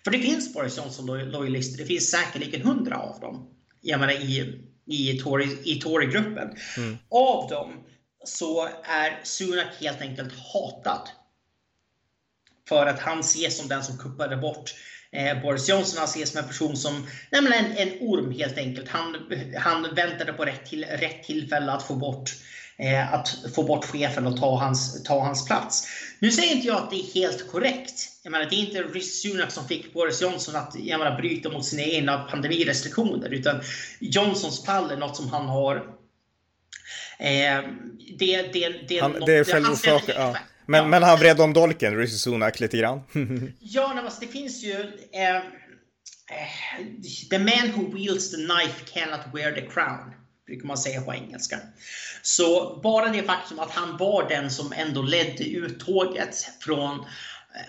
För 0.03 0.11
det 0.11 0.19
finns 0.19 0.53
Boris 0.53 0.77
Johnson-lojalister, 0.77 1.77
det 1.77 1.85
finns 1.85 2.11
säkerligen 2.11 2.61
hundra 2.61 2.97
av 2.97 3.19
dem 3.19 3.49
jag 3.83 3.99
menar, 3.99 4.13
i, 4.13 4.61
i, 4.85 5.19
Tory, 5.19 5.57
i 5.63 5.81
Tory-gruppen. 5.81 6.57
Mm. 6.77 6.97
Av 7.09 7.49
dem 7.49 7.83
så 8.25 8.65
är 8.83 9.19
Sunak 9.23 9.67
helt 9.79 10.01
enkelt 10.01 10.33
hatad 10.53 11.09
för 12.69 12.85
att 12.85 12.99
han 12.99 13.19
ses 13.19 13.57
som 13.57 13.67
den 13.67 13.83
som 13.83 13.97
kuppade 13.97 14.37
bort 14.37 14.73
eh, 15.11 15.41
Boris 15.41 15.69
Johnson. 15.69 15.97
Han 15.97 16.07
ses 16.07 16.29
som 16.29 16.39
en 16.39 16.47
person 16.47 16.77
som, 16.77 17.07
men 17.31 17.53
en, 17.53 17.77
en 17.77 17.89
orm 17.99 18.31
helt 18.31 18.57
enkelt. 18.57 18.89
Han, 18.89 19.15
han 19.57 19.95
väntade 19.95 20.33
på 20.33 20.45
rätt, 20.45 20.65
till, 20.65 20.85
rätt 20.85 21.23
tillfälle 21.23 21.71
att 21.71 21.83
få 21.83 21.95
bort 21.95 22.31
eh, 22.77 23.13
att 23.13 23.35
få 23.55 23.63
bort 23.63 23.85
chefen 23.85 24.27
och 24.27 24.37
ta 24.37 24.57
hans, 24.57 25.03
ta 25.03 25.19
hans 25.19 25.45
plats. 25.45 25.87
Nu 26.19 26.31
säger 26.31 26.55
inte 26.55 26.67
jag 26.67 26.77
att 26.77 26.89
det 26.89 26.95
är 26.95 27.13
helt 27.13 27.51
korrekt. 27.51 28.09
Jag 28.23 28.31
menar, 28.31 28.45
det 28.49 28.55
är 28.55 28.65
inte 28.67 28.81
Rishi 28.81 29.01
Sunak 29.01 29.51
som 29.51 29.67
fick 29.67 29.93
Boris 29.93 30.21
Johnson 30.21 30.55
att 30.55 30.75
jag 30.75 30.99
menar, 30.99 31.17
bryta 31.17 31.49
mot 31.49 31.65
sina 31.65 31.83
egna 31.83 32.17
pandemirestriktioner. 32.17 33.33
Utan 33.33 33.61
Johnsons 33.99 34.65
fall 34.65 34.91
är 34.91 34.97
något 34.97 35.17
som 35.17 35.29
han 35.29 35.45
har... 35.45 35.75
Eh, 37.19 37.61
det, 38.19 38.41
det, 38.41 38.87
det, 38.87 38.99
han, 38.99 39.11
något, 39.11 39.25
det 39.25 39.33
är 39.33 39.43
självorsakat. 39.43 40.15
Ja. 40.17 40.37
Men, 40.65 40.83
ja. 40.83 40.87
men 40.87 41.03
han 41.03 41.19
vred 41.19 41.41
om 41.41 41.53
dolken, 41.53 41.97
Rishi 41.97 42.17
Sunak, 42.17 42.59
lite 42.59 42.77
grann. 42.77 43.01
ja, 43.59 43.91
nej, 43.95 44.03
alltså, 44.03 44.21
det 44.21 44.27
finns 44.27 44.63
ju... 44.63 44.73
Eh, 45.13 45.35
eh, 45.35 45.41
the 47.29 47.39
man 47.39 47.71
who 47.75 47.97
wields 47.97 48.31
the 48.31 48.37
knife 48.37 48.85
cannot 48.93 49.19
wear 49.33 49.51
the 49.51 49.61
crown, 49.61 50.13
brukar 50.47 50.67
man 50.67 50.77
säga 50.77 51.01
på 51.01 51.13
engelska. 51.13 51.59
Så 52.21 52.79
bara 52.83 53.09
det 53.09 53.23
faktum 53.23 53.59
att 53.59 53.71
han 53.71 53.97
var 53.97 54.29
den 54.29 54.51
som 54.51 54.73
ändå 54.73 55.01
ledde 55.01 55.43
uttåget 55.43 56.35
från 56.59 57.05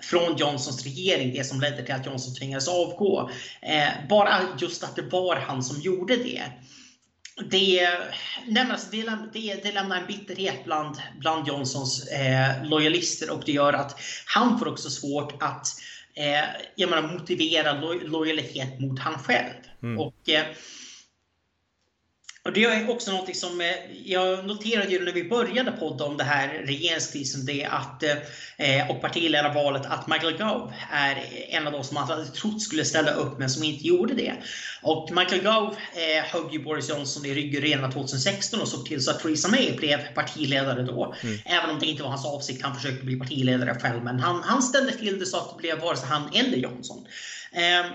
från 0.03 0.37
Johnsons 0.37 0.85
regering, 0.85 1.33
det 1.33 1.45
som 1.45 1.61
ledde 1.61 1.83
till 1.83 1.95
att 1.95 2.07
Johnson 2.07 2.35
tvingades 2.35 2.69
avgå. 2.69 3.31
Eh, 3.63 4.09
bara 4.09 4.41
just 4.59 4.85
att 4.85 4.97
det 4.97 5.03
var 5.03 5.37
han 5.37 5.63
som 5.63 5.81
gjorde 5.81 6.17
det 6.17 6.43
det, 7.37 7.89
nej 8.49 8.67
alltså 8.71 8.91
det, 8.91 9.03
det, 9.33 9.55
det, 9.63 9.73
lämnar 9.73 10.01
en 10.01 10.07
bitterhet 10.07 10.65
bland, 10.65 10.97
bland 11.19 11.49
Johnsons 11.49 12.09
eh, 12.09 12.65
lojalister 12.65 13.31
och 13.31 13.43
det 13.47 13.53
gör 13.53 13.73
att 13.73 14.01
han 14.27 14.59
får 14.59 14.69
också 14.69 14.91
svårt 14.91 15.43
att 15.43 15.67
eh, 16.15 16.45
jag 16.75 16.91
menar, 16.91 17.13
motivera 17.13 17.73
lo, 17.73 17.93
lojalitet 17.93 18.81
mot 18.81 18.99
han 18.99 19.19
själv. 19.19 19.55
Mm. 19.83 19.99
Och, 19.99 20.29
eh, 20.29 20.45
och 22.45 22.53
det 22.53 22.65
är 22.65 22.91
också 22.91 23.13
något 23.13 23.37
som 23.37 23.61
eh, 23.61 23.67
jag 24.05 24.47
noterade 24.47 24.93
ju 24.93 25.05
när 25.05 25.13
vi 25.13 25.25
började 25.25 25.73
podda 25.73 26.05
om 26.05 26.17
det 26.17 26.25
här 26.25 26.49
regeringskrisen 26.49 27.47
det 27.47 27.65
att, 27.65 28.03
eh, 28.57 28.91
och 28.91 29.01
partiledarvalet 29.01 29.87
att 29.87 30.07
Michael 30.07 30.37
Gove 30.37 30.75
är 30.93 31.25
en 31.49 31.67
av 31.67 31.73
de 31.73 31.85
som 31.85 31.95
man 31.95 32.09
hade 32.09 32.27
trott 32.27 32.63
skulle 32.63 32.85
ställa 32.85 33.11
upp 33.11 33.39
men 33.39 33.51
som 33.51 33.65
inte 33.65 33.87
gjorde 33.87 34.15
det. 34.15 34.33
Och 34.83 35.11
Michael 35.11 35.43
Gove 35.43 35.77
eh, 35.95 36.25
högg 36.25 36.53
ju 36.53 36.65
Boris 36.65 36.91
Johnson 36.91 37.27
i 37.27 37.35
ryggen 37.35 37.63
redan 37.63 37.93
2016 37.93 38.61
och 38.61 38.69
såg 38.69 38.87
till 38.87 39.05
så 39.05 39.11
att 39.11 39.21
Theresa 39.21 39.49
May 39.49 39.77
blev 39.77 40.15
partiledare 40.15 40.83
då. 40.83 41.15
Mm. 41.23 41.39
Även 41.45 41.71
om 41.71 41.79
det 41.79 41.87
inte 41.87 42.03
var 42.03 42.11
hans 42.11 42.27
avsikt, 42.27 42.63
han 42.63 42.77
försökte 42.77 43.05
bli 43.05 43.19
partiledare 43.19 43.79
själv. 43.81 44.05
Men 44.05 44.21
han, 44.21 44.43
han 44.43 44.63
ställde 44.63 44.93
till 44.93 45.19
det 45.19 45.27
så 45.27 45.37
att 45.37 45.57
det 45.57 45.63
blev 45.63 45.81
vare 45.81 45.97
sig 45.97 46.09
han 46.09 46.31
eller 46.35 46.57
Johnson. 46.57 47.07
Eh, 47.53 47.87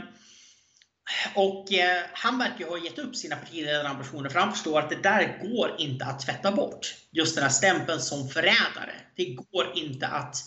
och 1.36 1.74
eh, 1.74 2.04
han 2.14 2.38
verkar 2.38 2.66
ha 2.66 2.78
gett 2.78 3.00
upp 3.00 3.16
sina 3.16 3.36
partiledarambitioner 3.36 4.30
för 4.30 4.40
han 4.40 4.52
förstår 4.52 4.80
att 4.80 4.90
det 4.90 5.04
där 5.04 5.40
går 5.42 5.76
inte 5.78 6.06
att 6.06 6.20
tvätta 6.20 6.52
bort. 6.52 6.96
Just 7.12 7.36
den 7.36 7.44
här 7.44 7.52
stämpeln 7.52 8.00
som 8.00 8.30
förrädare. 8.30 8.94
Det 9.16 9.26
går 9.26 9.72
inte 9.76 10.08
att 10.08 10.36
eh, 10.36 10.42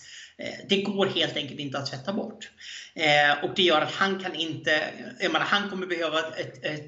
det 0.69 0.83
går 0.83 1.07
helt 1.07 1.37
enkelt 1.37 1.61
inte 1.61 1.79
att 1.79 1.91
tvätta 1.91 2.13
bort. 2.13 2.51
Eh, 2.95 3.45
och 3.45 3.51
det 3.57 3.63
gör 3.63 3.81
att 3.81 3.93
han 3.93 4.21
kan 4.21 4.35
inte, 4.35 4.83
jag 5.21 5.33
menar, 5.33 5.47
han 5.47 5.71
kommer 5.71 5.87
behöva 5.87 6.19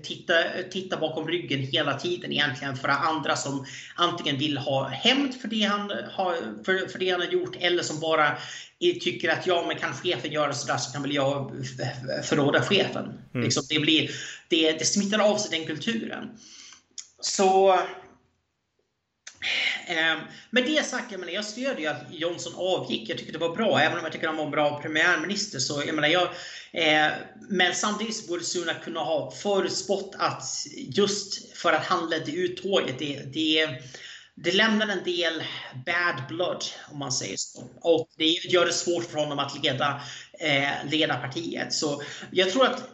titta, 0.02 0.34
titta 0.70 0.96
bakom 0.96 1.28
ryggen 1.28 1.60
hela 1.60 1.98
tiden 1.98 2.32
egentligen 2.32 2.76
för 2.76 2.88
andra 2.88 3.36
som 3.36 3.66
antingen 3.94 4.38
vill 4.38 4.58
ha 4.58 4.88
hämnd 4.88 5.34
för, 5.40 5.48
det 5.48 5.62
han 5.62 5.92
har, 6.12 6.64
för, 6.64 6.88
för 6.88 6.98
det 6.98 7.10
han 7.10 7.20
har 7.20 7.28
gjort 7.28 7.56
eller 7.60 7.82
som 7.82 8.00
bara 8.00 8.36
tycker 8.80 9.30
att 9.30 9.46
ja, 9.46 9.64
men 9.68 9.76
kan 9.76 9.94
chefen 9.94 10.32
göra 10.32 10.52
sådär 10.52 10.76
så 10.76 10.92
kan 10.92 11.02
väl 11.02 11.14
jag 11.14 11.52
förråda 12.24 12.62
chefen. 12.62 13.04
Mm. 13.34 13.44
Liksom, 13.44 13.62
det, 13.68 13.78
blir, 13.78 14.10
det, 14.48 14.72
det 14.72 14.84
smittar 14.84 15.18
av 15.18 15.38
sig 15.38 15.58
den 15.58 15.66
kulturen. 15.66 16.38
Så 17.20 17.72
eh, 17.72 17.80
Ehm, 19.86 20.18
med 20.50 20.64
det 20.64 20.86
sagt, 20.86 21.12
jag, 21.12 21.20
menar, 21.20 21.32
jag 21.32 21.44
stödjer 21.44 21.78
ju 21.78 21.86
att 21.86 22.02
Johnson 22.10 22.52
avgick. 22.56 23.08
Jag 23.08 23.18
tycker 23.18 23.32
det 23.32 23.38
var 23.38 23.56
bra, 23.56 23.80
även 23.80 23.98
om 23.98 24.04
jag 24.04 24.12
tycker 24.12 24.26
han 24.26 24.36
var 24.36 24.44
en 24.44 24.50
bra 24.50 24.80
premiärminister. 24.80 25.58
Så, 25.58 25.82
jag 25.86 25.94
menar, 25.94 26.08
jag, 26.08 26.28
eh, 26.72 27.12
men 27.48 27.74
samtidigt 27.74 28.28
borde 28.28 28.44
Sunak 28.44 28.84
kunna 28.84 29.00
ha 29.00 29.30
förutspått 29.30 30.14
att 30.18 30.44
just 30.76 31.56
för 31.56 31.72
att 31.72 31.86
han 31.86 32.10
ledde 32.10 32.32
ut 32.32 32.62
tåget, 32.62 32.98
det, 32.98 33.22
det 33.32 33.68
det 34.36 34.52
lämnar 34.52 34.88
en 34.88 35.04
del 35.04 35.42
bad 35.86 36.28
blood, 36.28 36.64
om 36.92 36.98
man 36.98 37.12
säger 37.12 37.36
så. 37.36 37.70
Och 37.80 38.08
det 38.16 38.24
gör 38.24 38.66
det 38.66 38.72
svårt 38.72 39.04
för 39.04 39.18
honom 39.18 39.38
att 39.38 39.62
leda, 39.62 40.00
eh, 40.40 40.90
leda 40.90 41.16
partiet. 41.16 41.72
Så 41.72 42.02
jag 42.30 42.50
tror 42.50 42.66
att 42.66 42.88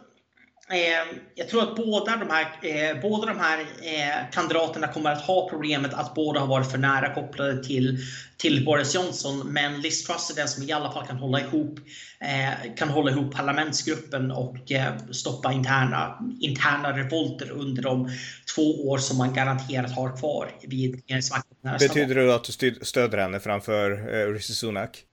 jag 1.35 1.49
tror 1.49 1.63
att 1.63 1.75
båda 1.75 2.15
de 2.17 2.29
här, 2.29 2.45
eh, 2.61 3.01
båda 3.01 3.25
de 3.25 3.39
här 3.39 3.59
eh, 3.59 4.31
kandidaterna 4.31 4.87
kommer 4.87 5.11
att 5.11 5.21
ha 5.21 5.49
problemet 5.49 5.93
att 5.93 6.15
båda 6.15 6.39
har 6.39 6.47
varit 6.47 6.71
för 6.71 6.77
nära 6.77 7.13
kopplade 7.13 7.63
till, 7.63 7.97
till 8.37 8.65
Boris 8.65 8.95
Johnson. 8.95 9.53
Men 9.53 9.81
Liz 9.81 10.03
Truss 10.03 10.31
är 10.31 10.35
den 10.35 10.47
som 10.47 10.63
i 10.63 10.71
alla 10.71 10.91
fall 10.91 11.07
kan 11.07 11.17
hålla 11.17 11.39
ihop, 11.39 11.79
eh, 12.19 12.73
kan 12.75 12.89
hålla 12.89 13.11
ihop 13.11 13.35
parlamentsgruppen 13.35 14.31
och 14.31 14.71
eh, 14.71 14.93
stoppa 15.11 15.53
interna, 15.53 16.19
interna 16.41 16.97
revolter 16.97 17.51
under 17.51 17.83
de 17.83 18.09
två 18.55 18.89
år 18.89 18.97
som 18.97 19.17
man 19.17 19.33
garanterat 19.33 19.91
har 19.91 20.17
kvar 20.17 20.51
vid 20.61 20.95
regeringsmakten. 20.95 21.77
Betyder 21.79 22.15
det 22.15 22.35
att 22.35 22.59
du 22.59 22.79
stöder 22.81 23.17
henne 23.17 23.39
framför 23.39 23.91
eh, 23.91 24.33
Rishi 24.33 24.53
Sunak? 24.53 25.05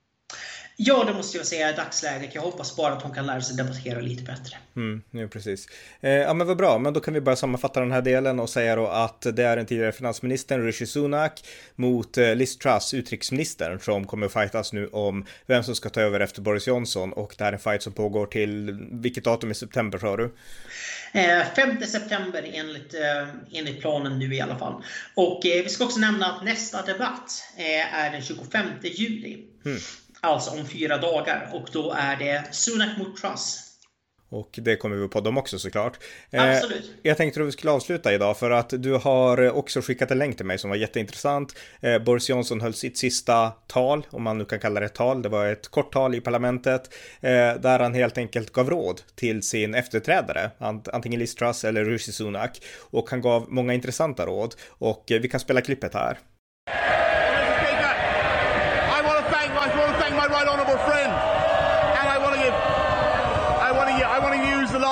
Ja, 0.81 1.05
det 1.05 1.15
måste 1.15 1.37
jag 1.37 1.47
säga 1.47 1.71
i 1.71 1.77
dagsläget. 1.77 2.35
Jag 2.35 2.43
hoppas 2.43 2.77
bara 2.77 2.93
att 2.93 3.03
hon 3.03 3.15
kan 3.15 3.27
lära 3.27 3.41
sig 3.41 3.57
debattera 3.57 4.01
lite 4.01 4.23
bättre. 4.23 4.57
Mm, 4.77 5.03
ja, 5.11 5.27
precis. 5.27 5.69
Eh, 6.01 6.11
ja, 6.11 6.35
men 6.35 6.47
vad 6.47 6.57
bra. 6.57 6.79
Men 6.79 6.93
då 6.93 7.01
kan 7.01 7.15
vi 7.15 7.21
bara 7.21 7.37
sammanfatta 7.37 7.81
den 7.81 7.93
här 7.93 8.03
delen 8.03 8.41
och 8.41 8.51
säga 8.51 8.77
då 8.77 8.87
att 8.87 9.21
det 9.21 9.43
är 9.45 9.57
den 9.57 9.67
tidigare 9.67 9.93
finansministern 9.93 10.65
Rishi 10.65 10.87
Sunak 10.87 11.45
mot 11.77 12.19
eh, 12.19 12.35
Liz 12.35 12.59
Truss, 12.59 12.95
utrikesministern, 12.95 13.81
som 13.81 14.07
kommer 14.07 14.27
att 14.27 14.33
fightas 14.33 14.73
nu 14.73 14.87
om 14.87 15.27
vem 15.47 15.63
som 15.63 15.75
ska 15.75 15.89
ta 15.89 16.01
över 16.01 16.21
efter 16.21 16.43
Boris 16.43 16.67
Johnson. 16.67 17.13
Och 17.13 17.35
det 17.39 17.45
här 17.45 17.53
är 17.53 17.57
en 17.57 17.61
fight 17.61 17.83
som 17.83 17.93
pågår 17.93 18.27
till 18.27 18.79
vilket 18.91 19.25
datum 19.25 19.51
i 19.51 19.55
september 19.55 19.99
sa 19.99 20.17
du? 20.17 20.35
Eh, 21.13 21.45
5 21.57 21.87
september 21.87 22.51
enligt, 22.53 22.95
eh, 22.95 23.29
enligt 23.53 23.81
planen 23.81 24.19
nu 24.19 24.35
i 24.35 24.41
alla 24.41 24.59
fall. 24.59 24.83
Och 25.15 25.47
eh, 25.47 25.63
vi 25.63 25.69
ska 25.69 25.85
också 25.85 26.01
nämna 26.01 26.27
att 26.27 26.45
nästa 26.45 26.83
debatt 26.83 27.43
eh, 27.57 27.95
är 27.95 28.13
den 28.13 28.23
25 28.23 28.67
juli. 28.83 29.45
Mm. 29.65 29.79
Alltså 30.21 30.51
om 30.51 30.67
fyra 30.67 30.97
dagar 30.97 31.51
och 31.53 31.69
då 31.73 31.93
är 31.93 32.17
det 32.17 32.55
Sunak 32.55 32.99
mot 32.99 33.17
Truss. 33.17 33.69
Och 34.31 34.59
det 34.63 34.77
kommer 34.77 34.97
vi 34.97 35.09
på 35.09 35.21
dem 35.21 35.39
också 35.39 35.59
såklart. 35.59 35.99
Eh, 36.31 36.51
Absolut. 36.51 36.85
Eh, 36.85 36.91
jag 37.03 37.17
tänkte 37.17 37.41
att 37.41 37.47
vi 37.47 37.53
skulle 37.53 37.73
avsluta 37.73 38.15
idag 38.15 38.39
för 38.39 38.51
att 38.51 38.71
du 38.71 38.95
har 38.95 39.51
också 39.51 39.81
skickat 39.81 40.11
en 40.11 40.19
länk 40.19 40.37
till 40.37 40.47
mig 40.47 40.59
som 40.59 40.71
var 40.71 40.77
jätteintressant. 40.77 41.55
Eh, 41.81 41.99
Boris 41.99 42.31
Johnson 42.31 42.61
höll 42.61 42.75
sitt 42.75 42.99
sista 42.99 43.51
tal, 43.51 44.07
om 44.11 44.23
man 44.23 44.39
nu 44.39 44.45
kan 44.45 44.59
kalla 44.59 44.81
det 44.81 44.87
ett 44.87 44.95
tal. 44.95 45.23
Det 45.23 45.29
var 45.29 45.47
ett 45.47 45.69
kort 45.69 45.93
tal 45.93 46.15
i 46.15 46.21
parlamentet 46.21 46.95
eh, 47.21 47.31
där 47.61 47.79
han 47.79 47.95
helt 47.95 48.19
enkelt 48.19 48.53
gav 48.53 48.71
råd 48.71 49.03
till 49.15 49.43
sin 49.43 49.75
efterträdare, 49.75 50.51
antingen 50.93 51.21
Liz 51.21 51.35
Truss 51.35 51.65
eller 51.65 51.85
Rishi 51.85 52.13
Sunak. 52.13 52.63
Och 52.91 53.11
han 53.11 53.21
gav 53.21 53.47
många 53.49 53.75
intressanta 53.75 54.27
råd 54.27 54.55
och 54.69 55.05
vi 55.09 55.29
kan 55.29 55.41
spela 55.41 55.61
klippet 55.61 55.95
här. 55.95 56.19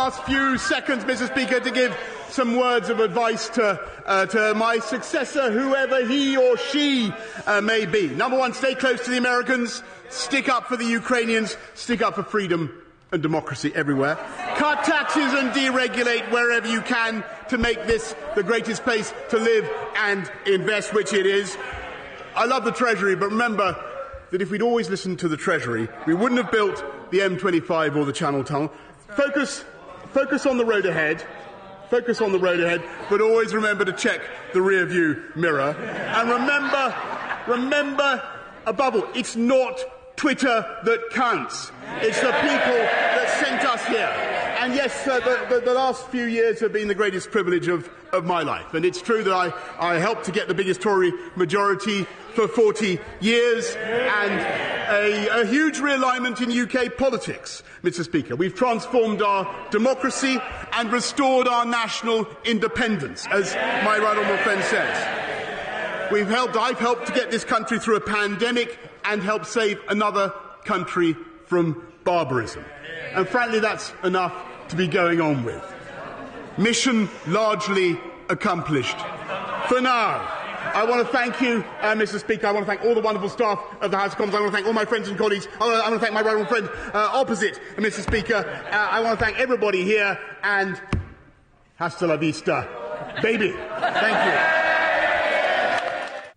Last 0.07 0.23
few 0.23 0.57
seconds, 0.57 1.03
Mr. 1.03 1.27
Speaker, 1.27 1.59
to 1.59 1.71
give 1.73 1.93
some 2.29 2.57
words 2.57 2.91
of 2.91 3.01
advice 3.01 3.49
to, 3.49 3.81
uh, 4.05 4.25
to 4.25 4.55
my 4.55 4.79
successor, 4.79 5.51
whoever 5.51 6.07
he 6.07 6.37
or 6.37 6.57
she 6.57 7.13
uh, 7.45 7.61
may 7.61 7.87
be. 7.87 8.07
Number 8.07 8.39
one, 8.39 8.53
stay 8.53 8.77
close 8.77 9.05
to 9.05 9.11
the 9.11 9.19
Americans, 9.19 9.83
stick 10.09 10.49
up 10.49 10.69
for 10.69 10.77
the 10.77 10.85
Ukrainians, 10.85 11.57
stick 11.75 12.03
up 12.03 12.15
for 12.15 12.23
freedom 12.23 12.81
and 13.11 13.21
democracy 13.21 13.73
everywhere. 13.75 14.15
Cut 14.55 14.85
taxes 14.85 15.33
and 15.33 15.51
deregulate 15.51 16.31
wherever 16.31 16.69
you 16.69 16.83
can 16.83 17.25
to 17.49 17.59
make 17.59 17.85
this 17.89 18.15
the 18.37 18.45
greatest 18.45 18.85
place 18.85 19.13
to 19.31 19.39
live 19.39 19.69
and 19.97 20.31
invest, 20.47 20.95
which 20.95 21.13
it 21.13 21.27
is. 21.27 21.59
I 22.37 22.45
love 22.45 22.65
the 22.65 22.71
Treasury, 22.71 23.17
but 23.17 23.31
remember 23.31 23.77
that 24.31 24.41
if 24.41 24.53
we'd 24.53 24.63
always 24.63 24.89
listened 24.89 25.19
to 25.19 25.27
the 25.27 25.37
Treasury, 25.37 25.89
we 26.07 26.15
wouldn't 26.15 26.41
have 26.41 26.53
built 26.53 27.11
the 27.11 27.19
M25 27.19 27.97
or 27.97 28.05
the 28.05 28.13
Channel 28.13 28.45
Tunnel. 28.45 28.73
Focus 29.17 29.65
focus 30.13 30.47
on 30.47 30.57
the 30.57 30.65
road 30.65 30.87
ahead. 30.87 31.25
Focus 31.91 32.21
on 32.21 32.33
the 32.33 32.39
road 32.39 32.59
ahead, 32.59 32.83
but 33.09 33.21
always 33.21 33.55
remember 33.55 33.85
to 33.85 33.93
check 33.93 34.21
the 34.53 34.61
rear 34.61 34.87
view 34.87 35.23
mirror. 35.37 35.71
And 35.71 36.29
remember, 36.29 36.97
remember, 37.47 38.23
above 38.67 38.97
all, 38.97 39.09
it's 39.15 39.37
not 39.37 39.79
Twitter 40.17 40.67
that 40.83 41.11
counts. 41.11 41.71
It's 42.01 42.21
the 42.21 42.33
people 42.33 42.75
that 42.75 43.37
sent 43.39 43.65
us 43.65 43.85
here. 43.87 44.36
And 44.67 44.75
yes, 44.75 45.07
uh, 45.07 45.21
the, 45.21 45.55
the, 45.55 45.61
the, 45.61 45.75
last 45.75 46.09
few 46.09 46.25
years 46.25 46.59
have 46.59 46.73
been 46.73 46.89
the 46.89 46.95
greatest 46.97 47.31
privilege 47.31 47.69
of, 47.69 47.89
of 48.13 48.25
my 48.25 48.43
life. 48.43 48.75
And 48.75 48.85
it's 48.85 49.01
true 49.01 49.23
that 49.23 49.33
I, 49.33 49.53
I 49.79 50.01
helped 50.01 50.25
to 50.25 50.33
get 50.33 50.49
the 50.49 50.55
biggest 50.55 50.81
Tory 50.81 51.13
majority 51.37 52.03
for 52.35 52.49
40 52.49 52.99
years 53.21 53.77
and 53.77 54.33
a, 54.91 55.43
a 55.43 55.47
huge 55.47 55.79
realignment 55.79 56.43
in 56.43 56.51
UK 56.51 56.97
politics, 56.97 57.63
Mr. 57.85 58.03
Speaker. 58.03 58.35
We've 58.35 58.57
transformed 58.57 59.23
our 59.23 59.49
democracy 59.71 60.37
and 60.73 60.91
restored 60.91 61.47
our 61.47 61.65
national 61.65 62.27
independence, 62.45 63.25
as 63.31 63.55
my 63.55 63.99
right 63.99 64.19
honourable 64.19 64.39
friend 64.39 64.65
says. 64.65 66.11
We've 66.11 66.29
helped, 66.29 66.57
I've 66.57 66.81
helped 66.81 67.07
to 67.07 67.13
get 67.13 67.31
this 67.31 67.45
country 67.45 67.79
through 67.79 67.99
a 67.99 68.01
pandemic 68.01 68.81
and 69.05 69.23
help 69.23 69.45
save 69.45 69.79
another 69.89 70.35
country 70.65 71.17
from 71.45 71.87
barbarism. 72.03 72.65
And 73.15 73.29
frankly, 73.29 73.61
that's 73.61 73.95
enough 74.03 74.35
to 74.69 74.77
be 74.77 74.87
going 74.87 75.21
on 75.21 75.45
with. 75.45 75.63
Mission 76.59 77.09
largely 77.27 77.99
accomplished. 78.29 78.97
For 79.69 79.81
now. 79.81 80.33
I 80.75 80.85
want 80.85 81.07
to 81.07 81.13
thank 81.13 81.41
you, 81.41 81.65
uh, 81.81 81.95
Mr. 81.95 82.19
Speaker. 82.19 82.49
I 82.49 82.53
want 82.53 82.67
to 82.67 82.71
thank 82.71 82.85
all 82.85 82.95
the 82.95 83.01
wonderful 83.01 83.29
staff 83.29 83.59
of 83.81 83.91
the 83.91 83.97
House 83.97 84.13
of 84.13 84.19
Commons. 84.19 84.35
I 84.35 84.41
want 84.41 84.53
to 84.53 84.57
thank 84.57 84.67
all 84.67 84.73
my 84.73 84.85
friends 84.85 85.09
and 85.09 85.17
colleagues. 85.17 85.49
I 85.61 85.89
want 85.89 85.95
to, 85.95 86.01
thank 86.01 86.13
my 86.13 86.23
right 86.23 86.49
friend 86.49 86.69
uh, 86.93 87.11
opposite, 87.15 87.61
Mr. 87.77 88.01
Speaker. 88.01 88.35
Uh, 88.71 88.75
I 88.75 89.01
want 89.01 89.19
to 89.19 89.25
thank 89.25 89.39
everybody 89.39 89.85
here 89.85 90.19
and 90.43 90.81
hasta 91.77 92.07
la 92.07 92.17
vista, 92.17 92.69
baby. 93.23 93.53
Thank 93.53 94.63
you. 94.63 94.66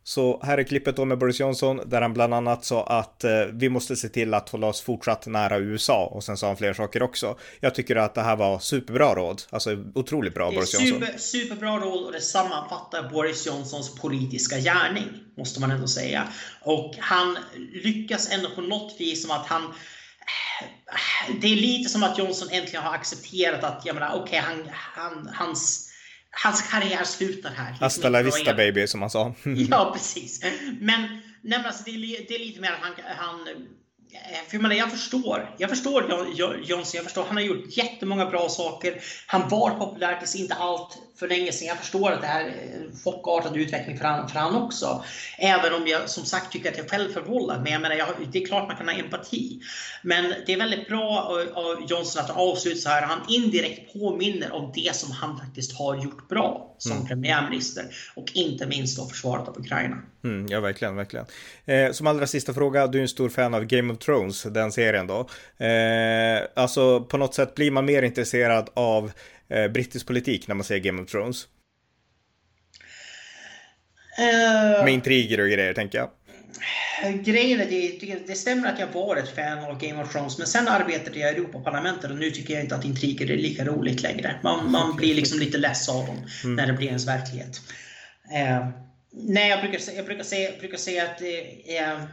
Så 0.09 0.39
här 0.43 0.57
är 0.57 0.63
klippet 0.63 0.95
då 0.95 1.05
med 1.05 1.17
Boris 1.17 1.39
Johnson 1.39 1.81
där 1.85 2.01
han 2.01 2.13
bland 2.13 2.33
annat 2.33 2.65
sa 2.65 2.83
att 2.83 3.23
eh, 3.23 3.31
vi 3.53 3.69
måste 3.69 3.95
se 3.95 4.09
till 4.09 4.33
att 4.33 4.49
hålla 4.49 4.67
oss 4.67 4.81
fortsatt 4.81 5.27
nära 5.27 5.57
USA 5.57 6.05
och 6.05 6.23
sen 6.23 6.37
sa 6.37 6.47
han 6.47 6.57
fler 6.57 6.73
saker 6.73 7.03
också. 7.03 7.37
Jag 7.59 7.75
tycker 7.75 7.95
att 7.95 8.15
det 8.15 8.21
här 8.21 8.35
var 8.35 8.59
superbra 8.59 9.15
råd, 9.15 9.41
alltså 9.49 9.77
otroligt 9.95 10.33
bra 10.33 10.51
Boris 10.51 10.69
super, 10.69 10.85
Johnson. 10.85 11.19
Superbra 11.19 11.77
råd 11.77 12.05
och 12.05 12.11
det 12.11 12.21
sammanfattar 12.21 13.09
Boris 13.09 13.47
Johnsons 13.47 13.95
politiska 13.95 14.57
gärning 14.57 15.05
måste 15.37 15.61
man 15.61 15.71
ändå 15.71 15.87
säga. 15.87 16.27
Och 16.61 16.95
han 16.99 17.37
lyckas 17.83 18.31
ändå 18.31 18.49
på 18.55 18.61
något 18.61 18.95
vis 18.99 19.21
som 19.21 19.31
att 19.31 19.47
han 19.47 19.73
det 21.41 21.47
är 21.47 21.55
lite 21.55 21.89
som 21.89 22.03
att 22.03 22.17
Johnson 22.17 22.47
äntligen 22.51 22.83
har 22.83 22.93
accepterat 22.93 23.63
att, 23.63 23.85
jag 23.85 23.93
menar, 23.93 24.09
okej, 24.09 24.23
okay, 24.23 24.39
han, 24.39 24.69
han, 24.71 25.29
hans 25.33 25.88
hans 26.31 26.61
karriär 26.61 27.03
slutar 27.03 27.49
här. 27.49 27.71
Hasta 27.79 28.09
la 28.09 28.21
vista 28.21 28.53
baby 28.53 28.87
som 28.87 29.01
han 29.01 29.09
sa. 29.09 29.33
ja, 29.69 29.91
precis. 29.93 30.43
Men, 30.79 31.21
nej, 31.41 31.63
alltså, 31.65 31.83
det, 31.85 31.91
är, 31.91 32.27
det 32.27 32.35
är 32.35 32.39
lite 32.39 32.61
mer 32.61 32.71
att 32.71 32.79
han, 32.81 32.93
han 33.17 33.47
Eh, 34.13 34.47
för 34.47 34.55
jag, 34.55 34.61
menar, 34.61 34.75
jag 34.75 34.91
förstår, 34.91 35.55
jag 35.57 35.69
förstår 35.69 36.27
Johnson, 36.63 36.97
jag 36.97 37.03
förstår, 37.03 37.23
han 37.23 37.35
har 37.35 37.43
gjort 37.43 37.77
jättemånga 37.77 38.25
bra 38.25 38.49
saker. 38.49 39.01
Han 39.27 39.49
var 39.49 39.69
populär 39.69 40.19
tills 40.19 40.35
inte 40.35 40.53
allt 40.53 40.97
för 41.19 41.27
länge 41.27 41.51
sedan. 41.51 41.67
Jag 41.67 41.77
förstår 41.77 42.12
att 42.12 42.21
det 42.21 42.27
här 42.27 42.43
är 42.43 42.75
en 42.75 42.95
chockartad 43.03 43.58
utveckling 43.58 43.97
för 43.97 44.05
han, 44.05 44.29
för 44.29 44.39
han 44.39 44.55
också. 44.55 45.03
Även 45.38 45.73
om 45.73 45.88
jag 45.88 46.10
som 46.10 46.25
sagt 46.25 46.51
tycker 46.51 46.71
att 46.71 46.77
jag 46.77 46.89
själv 46.89 47.13
förvållad. 47.13 47.63
Men 47.63 47.71
jag 47.71 47.82
menar, 47.82 47.95
jag, 47.95 48.08
det 48.32 48.43
är 48.43 48.45
klart 48.45 48.67
man 48.67 48.77
kan 48.77 48.88
ha 48.88 48.95
empati. 48.95 49.62
Men 50.03 50.34
det 50.45 50.53
är 50.53 50.58
väldigt 50.58 50.88
bra 50.88 51.32
av 51.53 51.86
Johnson 51.89 52.23
att 52.23 52.29
avsluta 52.29 52.77
så 52.77 52.89
här. 52.89 53.01
Han 53.01 53.19
indirekt 53.27 53.93
påminner 53.93 54.51
om 54.51 54.71
det 54.75 54.95
som 54.95 55.12
han 55.12 55.39
faktiskt 55.39 55.77
har 55.77 56.03
gjort 56.03 56.29
bra 56.29 56.75
som 56.77 56.91
mm. 56.91 57.08
premiärminister. 57.08 57.86
Och 58.15 58.32
inte 58.34 58.65
minst 58.65 58.97
då 58.97 59.05
försvaret 59.05 59.47
av 59.47 59.60
Ukraina. 59.60 59.97
Mm, 60.23 60.47
ja, 60.49 60.60
verkligen, 60.60 60.95
verkligen. 60.95 61.25
Eh, 61.65 61.91
som 61.91 62.08
allra 62.08 62.27
sista 62.27 62.53
fråga, 62.53 62.88
du 62.88 62.97
är 62.97 63.01
en 63.01 63.08
stor 63.08 63.29
fan 63.29 63.53
av 63.53 63.65
Game 63.65 63.93
of 63.93 63.99
Thrones, 63.99 64.43
den 64.43 64.71
serien 64.71 65.08
då. 65.08 65.19
Eh, 65.65 66.41
alltså 66.55 67.01
på 67.03 67.17
något 67.17 67.36
sätt 67.36 67.55
blir 67.55 67.71
man 67.71 67.86
mer 67.86 68.01
intresserad 68.03 68.69
av 68.73 69.12
eh, 69.49 69.67
brittisk 69.67 70.07
politik 70.07 70.47
när 70.47 70.55
man 70.55 70.63
ser 70.63 70.77
Game 70.77 71.01
of 71.01 71.12
Thrones? 71.12 71.47
Uh, 74.19 74.83
Med 74.85 74.93
intriger 74.93 75.39
och 75.39 75.49
grejer 75.49 75.73
tänker 75.73 75.97
jag. 75.97 76.09
Grejen 77.23 77.62
är 77.62 77.65
det, 77.65 78.27
det 78.27 78.35
stämmer 78.35 78.73
att 78.73 78.79
jag 78.79 78.88
var 78.88 79.15
ett 79.15 79.35
fan 79.35 79.59
av 79.59 79.79
Game 79.79 80.03
of 80.03 80.12
Thrones 80.12 80.38
men 80.38 80.47
sen 80.47 80.67
arbetade 80.67 81.19
jag 81.19 81.31
i 81.31 81.35
Europaparlamentet 81.35 82.12
och 82.12 82.17
nu 82.17 82.31
tycker 82.31 82.53
jag 82.53 82.63
inte 82.63 82.75
att 82.75 82.85
intriger 82.85 83.31
är 83.31 83.38
lika 83.38 83.65
roligt 83.65 84.01
längre. 84.01 84.35
Man, 84.43 84.71
man 84.71 84.95
blir 84.97 85.15
liksom 85.15 85.39
lite 85.39 85.57
less 85.57 85.89
av 85.89 86.05
dem 86.05 86.17
mm. 86.43 86.55
när 86.55 86.67
det 86.67 86.73
blir 86.73 86.88
ens 86.88 87.07
verklighet. 87.07 87.62
Uh, 88.31 88.69
Nej, 89.11 89.49
jag 89.49 89.59
brukar, 89.61 89.93
jag 89.95 90.05
brukar, 90.05 90.23
säga, 90.23 90.49
jag 90.49 90.59
brukar 90.59 90.77
säga 90.77 91.03
att 91.03 91.21
eh, 91.21 91.27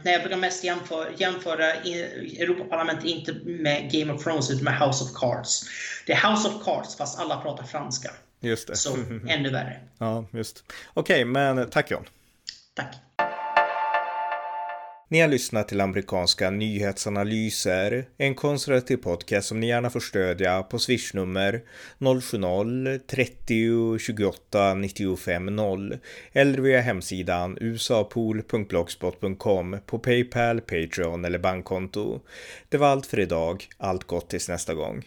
nej, 0.03 0.13
jag 0.13 0.21
brukar 0.21 0.37
mest 0.37 0.63
jämföra, 0.63 1.07
jämföra 1.17 1.73
Europaparlamentet 1.73 3.05
inte 3.05 3.33
med 3.33 3.91
Game 3.91 4.13
of 4.13 4.23
Thrones 4.23 4.51
utan 4.51 4.63
med 4.63 4.79
House 4.79 5.03
of 5.03 5.13
Cards. 5.13 5.63
Det 6.05 6.13
är 6.13 6.31
House 6.31 6.47
of 6.47 6.65
Cards 6.65 6.97
fast 6.97 7.19
alla 7.19 7.41
pratar 7.41 7.63
franska. 7.63 8.11
Just 8.39 8.67
det. 8.67 8.75
Så 8.75 8.95
ännu 9.27 9.49
värre. 9.49 9.79
Ja, 9.97 10.25
just. 10.31 10.63
Okej, 10.93 11.23
okay, 11.23 11.25
men 11.25 11.69
tack 11.69 11.91
John. 11.91 12.05
Tack. 12.73 12.95
Ni 15.09 15.21
har 15.21 15.27
lyssnat 15.27 15.67
till 15.67 15.81
amerikanska 15.81 16.49
nyhetsanalyser, 16.49 18.05
en 18.17 18.35
konservativ 18.35 18.97
podcast 18.97 19.47
som 19.47 19.59
ni 19.59 19.67
gärna 19.67 19.89
får 19.89 19.99
stödja 19.99 20.63
på 20.63 20.79
swishnummer 20.79 21.61
070-30 21.99 23.97
28 23.97 24.73
95 24.73 25.45
0 25.45 25.97
eller 26.31 26.57
via 26.57 26.81
hemsidan 26.81 27.57
usapool.blogspot.com 27.61 29.77
på 29.85 29.99
Paypal, 29.99 30.61
Patreon 30.61 31.25
eller 31.25 31.39
bankkonto. 31.39 32.21
Det 32.69 32.77
var 32.77 32.87
allt 32.87 33.05
för 33.05 33.19
idag. 33.19 33.65
Allt 33.77 34.03
gott 34.03 34.29
tills 34.29 34.49
nästa 34.49 34.73
gång. 34.73 35.03